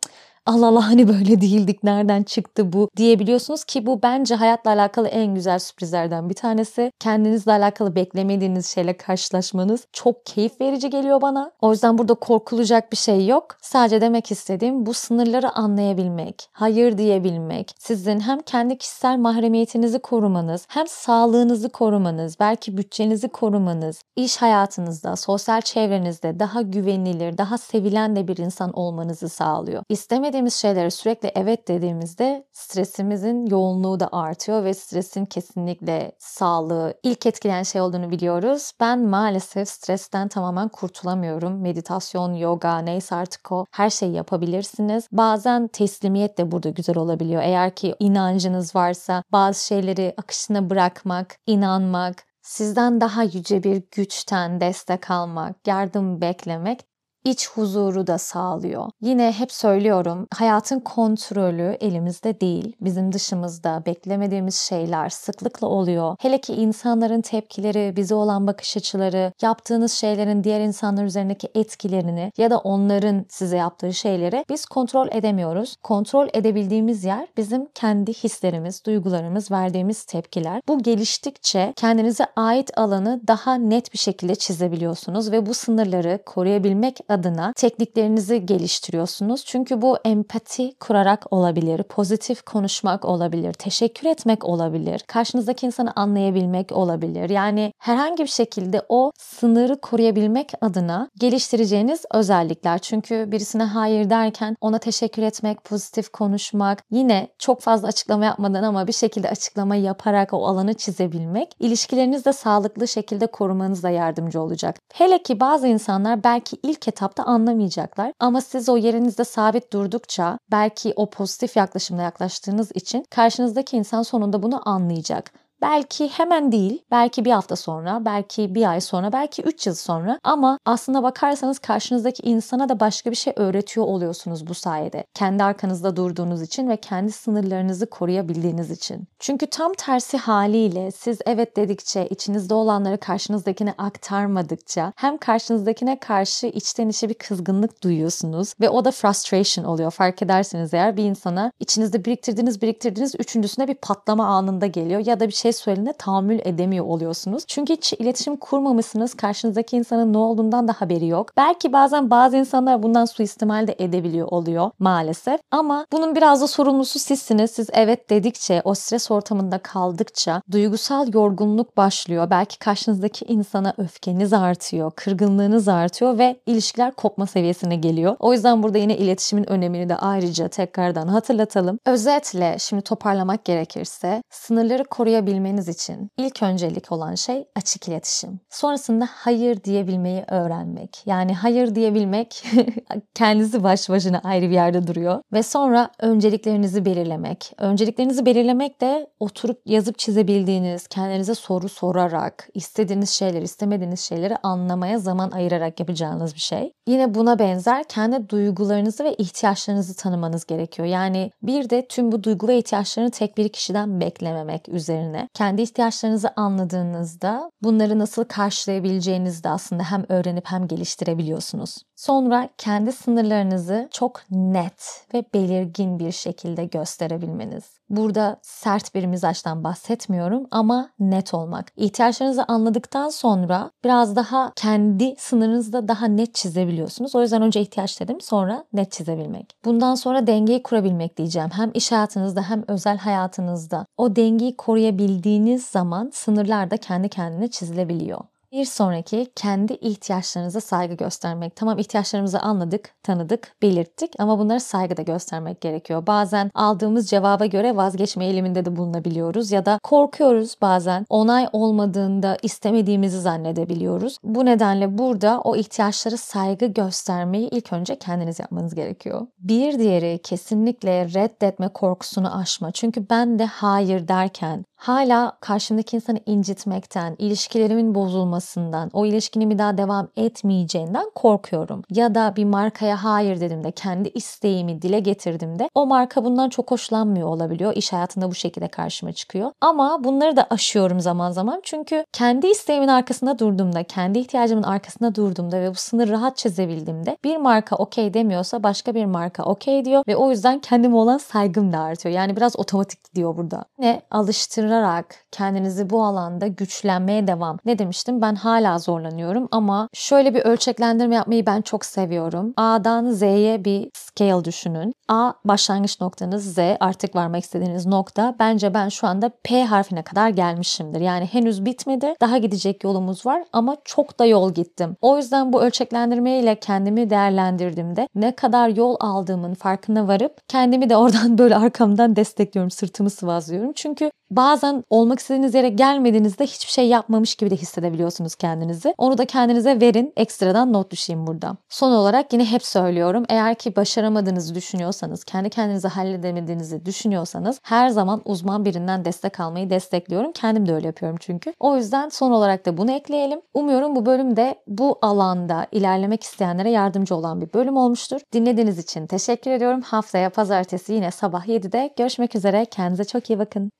Allah 0.46 0.66
Allah 0.66 0.88
hani 0.88 1.08
böyle 1.08 1.40
değildik 1.40 1.84
nereden 1.84 2.22
çıktı 2.22 2.72
bu 2.72 2.88
diyebiliyorsunuz 2.96 3.64
ki 3.64 3.86
bu 3.86 4.02
bence 4.02 4.34
hayatla 4.34 4.70
alakalı 4.70 5.08
en 5.08 5.34
güzel 5.34 5.58
sürprizlerden 5.58 6.28
bir 6.28 6.34
tanesi. 6.34 6.92
Kendinizle 7.00 7.52
alakalı 7.52 7.94
beklemediğiniz 7.94 8.66
şeyle 8.66 8.96
karşılaşmanız 8.96 9.86
çok 9.92 10.26
keyif 10.26 10.60
verici 10.60 10.90
geliyor 10.90 11.20
bana. 11.20 11.50
O 11.60 11.72
yüzden 11.72 11.98
burada 11.98 12.14
korkulacak 12.14 12.92
bir 12.92 12.96
şey 12.96 13.26
yok. 13.26 13.56
Sadece 13.60 14.00
demek 14.00 14.30
istediğim 14.30 14.86
bu 14.86 14.94
sınırları 14.94 15.56
anlayabilmek, 15.56 16.48
hayır 16.52 16.98
diyebilmek, 16.98 17.74
sizin 17.78 18.20
hem 18.20 18.40
kendi 18.40 18.78
kişisel 18.78 19.18
mahremiyetinizi 19.18 19.98
korumanız, 19.98 20.66
hem 20.68 20.86
sağlığınızı 20.88 21.68
korumanız, 21.68 22.40
belki 22.40 22.76
bütçenizi 22.76 23.28
korumanız, 23.28 24.02
iş 24.16 24.36
hayatınızda, 24.36 25.16
sosyal 25.16 25.60
çevrenizde 25.60 26.38
daha 26.38 26.62
güvenilir, 26.62 27.38
daha 27.38 27.58
sevilen 27.58 28.16
de 28.16 28.28
bir 28.28 28.36
insan 28.36 28.72
olmanızı 28.72 29.28
sağlıyor. 29.28 29.82
İstemediğiniz 29.88 30.31
istemediğimiz 30.32 30.54
şeylere 30.54 30.90
sürekli 30.90 31.32
evet 31.34 31.68
dediğimizde 31.68 32.46
stresimizin 32.52 33.46
yoğunluğu 33.46 34.00
da 34.00 34.08
artıyor 34.12 34.64
ve 34.64 34.74
stresin 34.74 35.24
kesinlikle 35.24 36.12
sağlığı 36.18 36.94
ilk 37.02 37.26
etkileyen 37.26 37.62
şey 37.62 37.80
olduğunu 37.80 38.10
biliyoruz. 38.10 38.72
Ben 38.80 38.98
maalesef 38.98 39.68
stresten 39.68 40.28
tamamen 40.28 40.68
kurtulamıyorum. 40.68 41.60
Meditasyon, 41.60 42.34
yoga 42.34 42.78
neyse 42.78 43.14
artık 43.14 43.52
o 43.52 43.64
her 43.70 43.90
şeyi 43.90 44.12
yapabilirsiniz. 44.12 45.08
Bazen 45.12 45.68
teslimiyet 45.68 46.38
de 46.38 46.50
burada 46.50 46.68
güzel 46.68 46.98
olabiliyor. 46.98 47.42
Eğer 47.42 47.74
ki 47.74 47.94
inancınız 47.98 48.74
varsa 48.74 49.22
bazı 49.32 49.66
şeyleri 49.66 50.14
akışına 50.16 50.70
bırakmak, 50.70 51.36
inanmak, 51.46 52.24
sizden 52.42 53.00
daha 53.00 53.22
yüce 53.22 53.62
bir 53.62 53.82
güçten 53.90 54.60
destek 54.60 55.10
almak, 55.10 55.66
yardım 55.66 56.20
beklemek 56.20 56.91
iç 57.24 57.48
huzuru 57.48 58.06
da 58.06 58.18
sağlıyor. 58.18 58.90
Yine 59.00 59.32
hep 59.32 59.52
söylüyorum 59.52 60.26
hayatın 60.34 60.80
kontrolü 60.80 61.76
elimizde 61.80 62.40
değil. 62.40 62.76
Bizim 62.80 63.12
dışımızda 63.12 63.82
beklemediğimiz 63.86 64.54
şeyler 64.54 65.08
sıklıkla 65.08 65.66
oluyor. 65.66 66.16
Hele 66.20 66.40
ki 66.40 66.54
insanların 66.54 67.20
tepkileri, 67.20 67.96
bize 67.96 68.14
olan 68.14 68.46
bakış 68.46 68.76
açıları, 68.76 69.32
yaptığınız 69.42 69.92
şeylerin 69.92 70.44
diğer 70.44 70.60
insanlar 70.60 71.04
üzerindeki 71.04 71.48
etkilerini 71.54 72.32
ya 72.36 72.50
da 72.50 72.58
onların 72.58 73.26
size 73.28 73.56
yaptığı 73.56 73.94
şeyleri 73.94 74.44
biz 74.50 74.66
kontrol 74.66 75.08
edemiyoruz. 75.12 75.76
Kontrol 75.82 76.28
edebildiğimiz 76.32 77.04
yer 77.04 77.28
bizim 77.36 77.66
kendi 77.74 78.12
hislerimiz, 78.12 78.84
duygularımız, 78.84 79.50
verdiğimiz 79.50 80.04
tepkiler. 80.04 80.62
Bu 80.68 80.82
geliştikçe 80.82 81.72
kendinize 81.76 82.26
ait 82.36 82.78
alanı 82.78 83.20
daha 83.28 83.54
net 83.54 83.92
bir 83.92 83.98
şekilde 83.98 84.34
çizebiliyorsunuz 84.34 85.32
ve 85.32 85.46
bu 85.46 85.54
sınırları 85.54 86.18
koruyabilmek 86.26 87.00
adına 87.12 87.52
tekniklerinizi 87.56 88.46
geliştiriyorsunuz. 88.46 89.44
Çünkü 89.44 89.82
bu 89.82 89.98
empati 90.04 90.78
kurarak 90.78 91.32
olabilir, 91.32 91.82
pozitif 91.82 92.42
konuşmak 92.42 93.04
olabilir, 93.04 93.52
teşekkür 93.52 94.08
etmek 94.08 94.44
olabilir, 94.44 95.04
karşınızdaki 95.06 95.66
insanı 95.66 95.92
anlayabilmek 95.96 96.72
olabilir. 96.72 97.30
Yani 97.30 97.72
herhangi 97.78 98.22
bir 98.22 98.28
şekilde 98.28 98.82
o 98.88 99.12
sınırı 99.18 99.80
koruyabilmek 99.80 100.52
adına 100.60 101.08
geliştireceğiniz 101.18 102.04
özellikler. 102.14 102.78
Çünkü 102.78 103.32
birisine 103.32 103.62
hayır 103.62 104.10
derken 104.10 104.56
ona 104.60 104.78
teşekkür 104.78 105.22
etmek, 105.22 105.64
pozitif 105.64 106.08
konuşmak, 106.08 106.84
yine 106.90 107.28
çok 107.38 107.60
fazla 107.60 107.88
açıklama 107.88 108.24
yapmadan 108.24 108.62
ama 108.62 108.86
bir 108.86 108.92
şekilde 108.92 109.30
açıklama 109.30 109.76
yaparak 109.76 110.32
o 110.32 110.46
alanı 110.46 110.74
çizebilmek 110.74 111.48
ilişkilerinizi 111.60 112.24
de 112.24 112.32
sağlıklı 112.32 112.88
şekilde 112.88 113.26
korumanıza 113.26 113.90
yardımcı 113.90 114.40
olacak. 114.40 114.76
Hele 114.94 115.22
ki 115.22 115.40
bazı 115.40 115.66
insanlar 115.68 116.24
belki 116.24 116.56
ilk 116.62 116.88
etapta 116.88 117.01
anlamayacaklar 117.22 118.12
ama 118.20 118.40
siz 118.40 118.68
o 118.68 118.76
yerinizde 118.76 119.24
sabit 119.24 119.72
durdukça 119.72 120.38
belki 120.50 120.92
o 120.96 121.10
pozitif 121.10 121.56
yaklaşımla 121.56 122.02
yaklaştığınız 122.02 122.72
için 122.74 123.04
karşınızdaki 123.10 123.76
insan 123.76 124.02
sonunda 124.02 124.42
bunu 124.42 124.68
anlayacak. 124.68 125.41
Belki 125.62 126.08
hemen 126.08 126.52
değil, 126.52 126.82
belki 126.90 127.24
bir 127.24 127.30
hafta 127.30 127.56
sonra, 127.56 128.04
belki 128.04 128.54
bir 128.54 128.70
ay 128.70 128.80
sonra, 128.80 129.12
belki 129.12 129.42
üç 129.42 129.66
yıl 129.66 129.74
sonra 129.74 130.18
ama 130.24 130.58
aslına 130.64 131.02
bakarsanız 131.02 131.58
karşınızdaki 131.58 132.22
insana 132.22 132.68
da 132.68 132.80
başka 132.80 133.10
bir 133.10 133.16
şey 133.16 133.32
öğretiyor 133.36 133.86
oluyorsunuz 133.86 134.46
bu 134.46 134.54
sayede. 134.54 135.04
Kendi 135.14 135.44
arkanızda 135.44 135.96
durduğunuz 135.96 136.42
için 136.42 136.68
ve 136.68 136.76
kendi 136.76 137.12
sınırlarınızı 137.12 137.90
koruyabildiğiniz 137.90 138.70
için. 138.70 139.04
Çünkü 139.18 139.46
tam 139.46 139.72
tersi 139.72 140.18
haliyle 140.18 140.90
siz 140.90 141.18
evet 141.26 141.56
dedikçe, 141.56 142.06
içinizde 142.08 142.54
olanları 142.54 142.98
karşınızdakine 142.98 143.74
aktarmadıkça 143.78 144.92
hem 144.96 145.18
karşınızdakine 145.18 145.98
karşı 145.98 146.46
içten 146.46 146.88
içe 146.88 147.08
bir 147.08 147.14
kızgınlık 147.14 147.82
duyuyorsunuz 147.82 148.54
ve 148.60 148.68
o 148.68 148.84
da 148.84 148.90
frustration 148.90 149.64
oluyor. 149.64 149.90
Fark 149.90 150.22
edersiniz 150.22 150.74
eğer 150.74 150.96
bir 150.96 151.04
insana 151.04 151.52
içinizde 151.60 152.04
biriktirdiğiniz 152.04 152.62
biriktirdiğiniz 152.62 153.14
üçüncüsüne 153.18 153.68
bir 153.68 153.74
patlama 153.74 154.26
anında 154.26 154.66
geliyor 154.66 155.06
ya 155.06 155.20
da 155.20 155.28
bir 155.28 155.32
şey 155.32 155.51
şey 155.52 155.62
söylediğinde 155.62 155.92
tahammül 155.92 156.40
edemiyor 156.44 156.86
oluyorsunuz. 156.86 157.44
Çünkü 157.46 157.72
hiç 157.72 157.92
iletişim 157.92 158.36
kurmamışsınız. 158.36 159.14
Karşınızdaki 159.14 159.76
insanın 159.76 160.12
ne 160.12 160.18
olduğundan 160.18 160.68
da 160.68 160.72
haberi 160.72 161.06
yok. 161.06 161.36
Belki 161.36 161.72
bazen 161.72 162.10
bazı 162.10 162.36
insanlar 162.36 162.82
bundan 162.82 163.04
suistimal 163.04 163.66
de 163.66 163.76
edebiliyor 163.78 164.28
oluyor 164.30 164.70
maalesef. 164.78 165.40
Ama 165.50 165.86
bunun 165.92 166.16
biraz 166.16 166.40
da 166.40 166.46
sorumlusu 166.46 166.98
sizsiniz. 166.98 167.50
Siz 167.50 167.68
evet 167.72 168.10
dedikçe, 168.10 168.62
o 168.64 168.74
stres 168.74 169.10
ortamında 169.10 169.58
kaldıkça 169.58 170.42
duygusal 170.52 171.14
yorgunluk 171.14 171.76
başlıyor. 171.76 172.30
Belki 172.30 172.58
karşınızdaki 172.58 173.24
insana 173.24 173.74
öfkeniz 173.78 174.32
artıyor, 174.32 174.90
kırgınlığınız 174.96 175.68
artıyor 175.68 176.18
ve 176.18 176.36
ilişkiler 176.46 176.92
kopma 176.92 177.26
seviyesine 177.26 177.76
geliyor. 177.76 178.16
O 178.18 178.32
yüzden 178.32 178.62
burada 178.62 178.78
yine 178.78 178.96
iletişimin 178.96 179.50
önemini 179.50 179.88
de 179.88 179.96
ayrıca 179.96 180.48
tekrardan 180.48 181.08
hatırlatalım. 181.08 181.78
Özetle 181.86 182.56
şimdi 182.58 182.82
toparlamak 182.82 183.44
gerekirse 183.44 184.22
sınırları 184.30 184.84
koruyabilmek 184.84 185.41
yapabilmeniz 185.42 185.68
için 185.68 186.10
ilk 186.18 186.42
öncelik 186.42 186.92
olan 186.92 187.14
şey 187.14 187.48
açık 187.56 187.88
iletişim. 187.88 188.40
Sonrasında 188.50 189.08
hayır 189.10 189.64
diyebilmeyi 189.64 190.24
öğrenmek. 190.28 191.02
Yani 191.06 191.34
hayır 191.34 191.74
diyebilmek 191.74 192.44
kendisi 193.14 193.62
baş 193.62 193.88
başına 193.88 194.20
ayrı 194.24 194.46
bir 194.46 194.54
yerde 194.54 194.86
duruyor. 194.86 195.20
Ve 195.32 195.42
sonra 195.42 195.90
önceliklerinizi 195.98 196.84
belirlemek. 196.84 197.52
Önceliklerinizi 197.58 198.26
belirlemek 198.26 198.80
de 198.80 199.10
oturup 199.20 199.60
yazıp 199.66 199.98
çizebildiğiniz, 199.98 200.86
kendinize 200.86 201.34
soru 201.34 201.68
sorarak, 201.68 202.48
istediğiniz 202.54 203.10
şeyleri, 203.10 203.44
istemediğiniz 203.44 204.00
şeyleri 204.00 204.36
anlamaya 204.42 204.98
zaman 204.98 205.30
ayırarak 205.30 205.80
yapacağınız 205.80 206.34
bir 206.34 206.40
şey. 206.40 206.72
Yine 206.86 207.14
buna 207.14 207.38
benzer 207.38 207.84
kendi 207.84 208.28
duygularınızı 208.28 209.04
ve 209.04 209.14
ihtiyaçlarınızı 209.14 209.96
tanımanız 209.96 210.46
gerekiyor. 210.46 210.88
Yani 210.88 211.30
bir 211.42 211.70
de 211.70 211.86
tüm 211.88 212.12
bu 212.12 212.24
duygu 212.24 212.48
ve 212.48 212.58
ihtiyaçlarını 212.58 213.10
tek 213.10 213.38
bir 213.38 213.48
kişiden 213.48 214.00
beklememek 214.00 214.68
üzerine 214.68 215.21
kendi 215.34 215.62
ihtiyaçlarınızı 215.62 216.30
anladığınızda 216.36 217.50
bunları 217.62 217.98
nasıl 217.98 218.24
karşılayabileceğinizi 218.24 219.44
de 219.44 219.48
aslında 219.48 219.82
hem 219.82 220.04
öğrenip 220.08 220.46
hem 220.46 220.68
geliştirebiliyorsunuz. 220.68 221.76
Sonra 221.96 222.48
kendi 222.58 222.92
sınırlarınızı 222.92 223.88
çok 223.92 224.20
net 224.30 225.06
ve 225.14 225.24
belirgin 225.34 225.98
bir 225.98 226.12
şekilde 226.12 226.64
gösterebilmeniz. 226.64 227.64
Burada 227.92 228.36
sert 228.42 228.94
bir 228.94 229.06
mizaçtan 229.06 229.64
bahsetmiyorum 229.64 230.46
ama 230.50 230.90
net 230.98 231.34
olmak. 231.34 231.72
İhtiyaçlarınızı 231.76 232.44
anladıktan 232.48 233.08
sonra 233.08 233.70
biraz 233.84 234.16
daha 234.16 234.52
kendi 234.56 235.14
sınırınızı 235.18 235.72
da 235.72 235.88
daha 235.88 236.06
net 236.06 236.34
çizebiliyorsunuz. 236.34 237.14
O 237.14 237.22
yüzden 237.22 237.42
önce 237.42 237.60
ihtiyaç 237.60 238.00
dedim 238.00 238.20
sonra 238.20 238.64
net 238.72 238.92
çizebilmek. 238.92 239.56
Bundan 239.64 239.94
sonra 239.94 240.26
dengeyi 240.26 240.62
kurabilmek 240.62 241.16
diyeceğim. 241.16 241.50
Hem 241.52 241.70
iş 241.74 241.92
hayatınızda 241.92 242.42
hem 242.42 242.64
özel 242.68 242.98
hayatınızda. 242.98 243.86
O 243.96 244.16
dengeyi 244.16 244.56
koruyabildiğiniz 244.56 245.66
zaman 245.66 246.10
sınırlar 246.14 246.70
da 246.70 246.76
kendi 246.76 247.08
kendine 247.08 247.48
çizilebiliyor. 247.48 248.20
Bir 248.52 248.64
sonraki 248.64 249.32
kendi 249.36 249.72
ihtiyaçlarınıza 249.72 250.60
saygı 250.60 250.94
göstermek. 250.94 251.56
Tamam 251.56 251.78
ihtiyaçlarımızı 251.78 252.40
anladık, 252.40 252.94
tanıdık, 253.02 253.52
belirttik 253.62 254.14
ama 254.18 254.38
bunlara 254.38 254.60
saygı 254.60 254.96
da 254.96 255.02
göstermek 255.02 255.60
gerekiyor. 255.60 256.06
Bazen 256.06 256.50
aldığımız 256.54 257.08
cevaba 257.10 257.46
göre 257.46 257.76
vazgeçme 257.76 258.24
eğiliminde 258.24 258.64
de 258.64 258.76
bulunabiliyoruz 258.76 259.52
ya 259.52 259.66
da 259.66 259.78
korkuyoruz 259.82 260.54
bazen. 260.62 261.06
Onay 261.08 261.48
olmadığında 261.52 262.36
istemediğimizi 262.42 263.20
zannedebiliyoruz. 263.20 264.16
Bu 264.24 264.44
nedenle 264.44 264.98
burada 264.98 265.40
o 265.40 265.56
ihtiyaçlara 265.56 266.16
saygı 266.16 266.66
göstermeyi 266.66 267.48
ilk 267.48 267.72
önce 267.72 267.96
kendiniz 267.98 268.38
yapmanız 268.38 268.74
gerekiyor. 268.74 269.26
Bir 269.38 269.78
diğeri 269.78 270.20
kesinlikle 270.22 271.04
reddetme 271.04 271.68
korkusunu 271.68 272.38
aşma. 272.40 272.72
Çünkü 272.72 273.10
ben 273.10 273.38
de 273.38 273.44
hayır 273.44 274.08
derken 274.08 274.64
hala 274.82 275.32
karşımdaki 275.40 275.96
insanı 275.96 276.18
incitmekten, 276.26 277.16
ilişkilerimin 277.18 277.94
bozulmasından, 277.94 278.90
o 278.92 279.06
ilişkinin 279.06 279.50
bir 279.50 279.58
daha 279.58 279.78
devam 279.78 280.08
etmeyeceğinden 280.16 281.10
korkuyorum. 281.14 281.82
Ya 281.90 282.14
da 282.14 282.32
bir 282.36 282.44
markaya 282.44 283.04
hayır 283.04 283.40
dedim 283.40 283.64
de 283.64 283.70
kendi 283.70 284.08
isteğimi 284.08 284.82
dile 284.82 285.00
getirdim 285.00 285.58
de 285.58 285.68
o 285.74 285.86
marka 285.86 286.24
bundan 286.24 286.48
çok 286.48 286.70
hoşlanmıyor 286.70 287.28
olabiliyor. 287.28 287.72
İş 287.76 287.92
hayatında 287.92 288.30
bu 288.30 288.34
şekilde 288.34 288.68
karşıma 288.68 289.12
çıkıyor. 289.12 289.52
Ama 289.60 290.04
bunları 290.04 290.36
da 290.36 290.46
aşıyorum 290.50 291.00
zaman 291.00 291.30
zaman. 291.30 291.60
Çünkü 291.64 292.04
kendi 292.12 292.46
isteğimin 292.46 292.88
arkasında 292.88 293.38
durduğumda, 293.38 293.82
kendi 293.82 294.18
ihtiyacımın 294.18 294.62
arkasında 294.62 295.14
durduğumda 295.14 295.60
ve 295.60 295.70
bu 295.70 295.74
sınır 295.74 296.08
rahat 296.08 296.36
çizebildiğimde 296.36 297.16
bir 297.24 297.36
marka 297.36 297.76
okey 297.76 298.14
demiyorsa 298.14 298.62
başka 298.62 298.94
bir 298.94 299.04
marka 299.04 299.42
okey 299.42 299.84
diyor 299.84 300.04
ve 300.08 300.16
o 300.16 300.30
yüzden 300.30 300.58
kendime 300.58 300.96
olan 300.96 301.18
saygım 301.18 301.72
da 301.72 301.78
artıyor. 301.78 302.14
Yani 302.14 302.36
biraz 302.36 302.58
otomatik 302.58 303.04
gidiyor 303.04 303.36
burada. 303.36 303.64
Ne 303.78 304.02
alıştır 304.10 304.71
arttırarak 304.72 305.16
kendinizi 305.32 305.90
bu 305.90 306.04
alanda 306.04 306.46
güçlenmeye 306.46 307.26
devam. 307.26 307.58
Ne 307.64 307.78
demiştim? 307.78 308.22
Ben 308.22 308.34
hala 308.34 308.78
zorlanıyorum 308.78 309.48
ama 309.50 309.88
şöyle 309.92 310.34
bir 310.34 310.40
ölçeklendirme 310.40 311.14
yapmayı 311.14 311.46
ben 311.46 311.62
çok 311.62 311.84
seviyorum. 311.84 312.54
A'dan 312.56 313.10
Z'ye 313.10 313.64
bir 313.64 313.90
scale 313.94 314.44
düşünün. 314.44 314.94
A 315.08 315.32
başlangıç 315.44 316.00
noktanız 316.00 316.54
Z 316.54 316.58
artık 316.80 317.14
varmak 317.16 317.42
istediğiniz 317.42 317.86
nokta. 317.86 318.34
Bence 318.38 318.74
ben 318.74 318.88
şu 318.88 319.06
anda 319.06 319.30
P 319.44 319.64
harfine 319.64 320.02
kadar 320.02 320.28
gelmişimdir. 320.28 321.00
Yani 321.00 321.26
henüz 321.26 321.64
bitmedi. 321.64 322.14
Daha 322.20 322.38
gidecek 322.38 322.84
yolumuz 322.84 323.26
var 323.26 323.44
ama 323.52 323.76
çok 323.84 324.18
da 324.18 324.24
yol 324.24 324.54
gittim. 324.54 324.96
O 325.00 325.16
yüzden 325.16 325.52
bu 325.52 325.62
ölçeklendirme 325.62 326.38
ile 326.38 326.54
kendimi 326.54 327.10
değerlendirdiğimde 327.10 328.08
ne 328.14 328.32
kadar 328.34 328.68
yol 328.68 328.96
aldığımın 329.00 329.54
farkına 329.54 330.08
varıp 330.08 330.48
kendimi 330.48 330.90
de 330.90 330.96
oradan 331.02 331.38
böyle 331.38 331.56
arkamdan 331.56 332.16
destekliyorum. 332.16 332.70
Sırtımı 332.70 333.10
sıvazlıyorum. 333.10 333.72
Çünkü 333.74 334.10
bazen 334.36 334.84
olmak 334.90 335.18
istediğiniz 335.18 335.54
yere 335.54 335.68
gelmediğinizde 335.68 336.44
hiçbir 336.44 336.72
şey 336.72 336.88
yapmamış 336.88 337.34
gibi 337.34 337.50
de 337.50 337.56
hissedebiliyorsunuz 337.56 338.34
kendinizi. 338.34 338.94
Onu 338.98 339.18
da 339.18 339.24
kendinize 339.24 339.80
verin. 339.80 340.12
Ekstradan 340.16 340.72
not 340.72 340.90
düşeyim 340.90 341.26
burada. 341.26 341.56
Son 341.68 341.92
olarak 341.92 342.32
yine 342.32 342.44
hep 342.44 342.66
söylüyorum. 342.66 343.24
Eğer 343.28 343.54
ki 343.54 343.76
başaramadığınızı 343.76 344.54
düşünüyorsanız, 344.54 345.24
kendi 345.24 345.50
kendinizi 345.50 345.88
halledemediğinizi 345.88 346.86
düşünüyorsanız 346.86 347.60
her 347.62 347.88
zaman 347.88 348.22
uzman 348.24 348.64
birinden 348.64 349.04
destek 349.04 349.40
almayı 349.40 349.70
destekliyorum. 349.70 350.32
Kendim 350.32 350.68
de 350.68 350.74
öyle 350.74 350.86
yapıyorum 350.86 351.18
çünkü. 351.20 351.54
O 351.60 351.76
yüzden 351.76 352.08
son 352.08 352.30
olarak 352.30 352.66
da 352.66 352.76
bunu 352.76 352.90
ekleyelim. 352.90 353.40
Umuyorum 353.54 353.96
bu 353.96 354.06
bölüm 354.06 354.36
de 354.36 354.54
bu 354.66 354.98
alanda 355.02 355.66
ilerlemek 355.72 356.22
isteyenlere 356.22 356.70
yardımcı 356.70 357.14
olan 357.14 357.40
bir 357.40 357.52
bölüm 357.52 357.76
olmuştur. 357.76 358.20
Dinlediğiniz 358.32 358.78
için 358.78 359.06
teşekkür 359.06 359.50
ediyorum. 359.50 359.80
Haftaya 359.82 360.30
pazartesi 360.30 360.92
yine 360.92 361.10
sabah 361.10 361.46
7'de 361.46 361.94
görüşmek 361.98 362.34
üzere. 362.34 362.64
Kendinize 362.64 363.04
çok 363.04 363.30
iyi 363.30 363.38
bakın. 363.38 363.70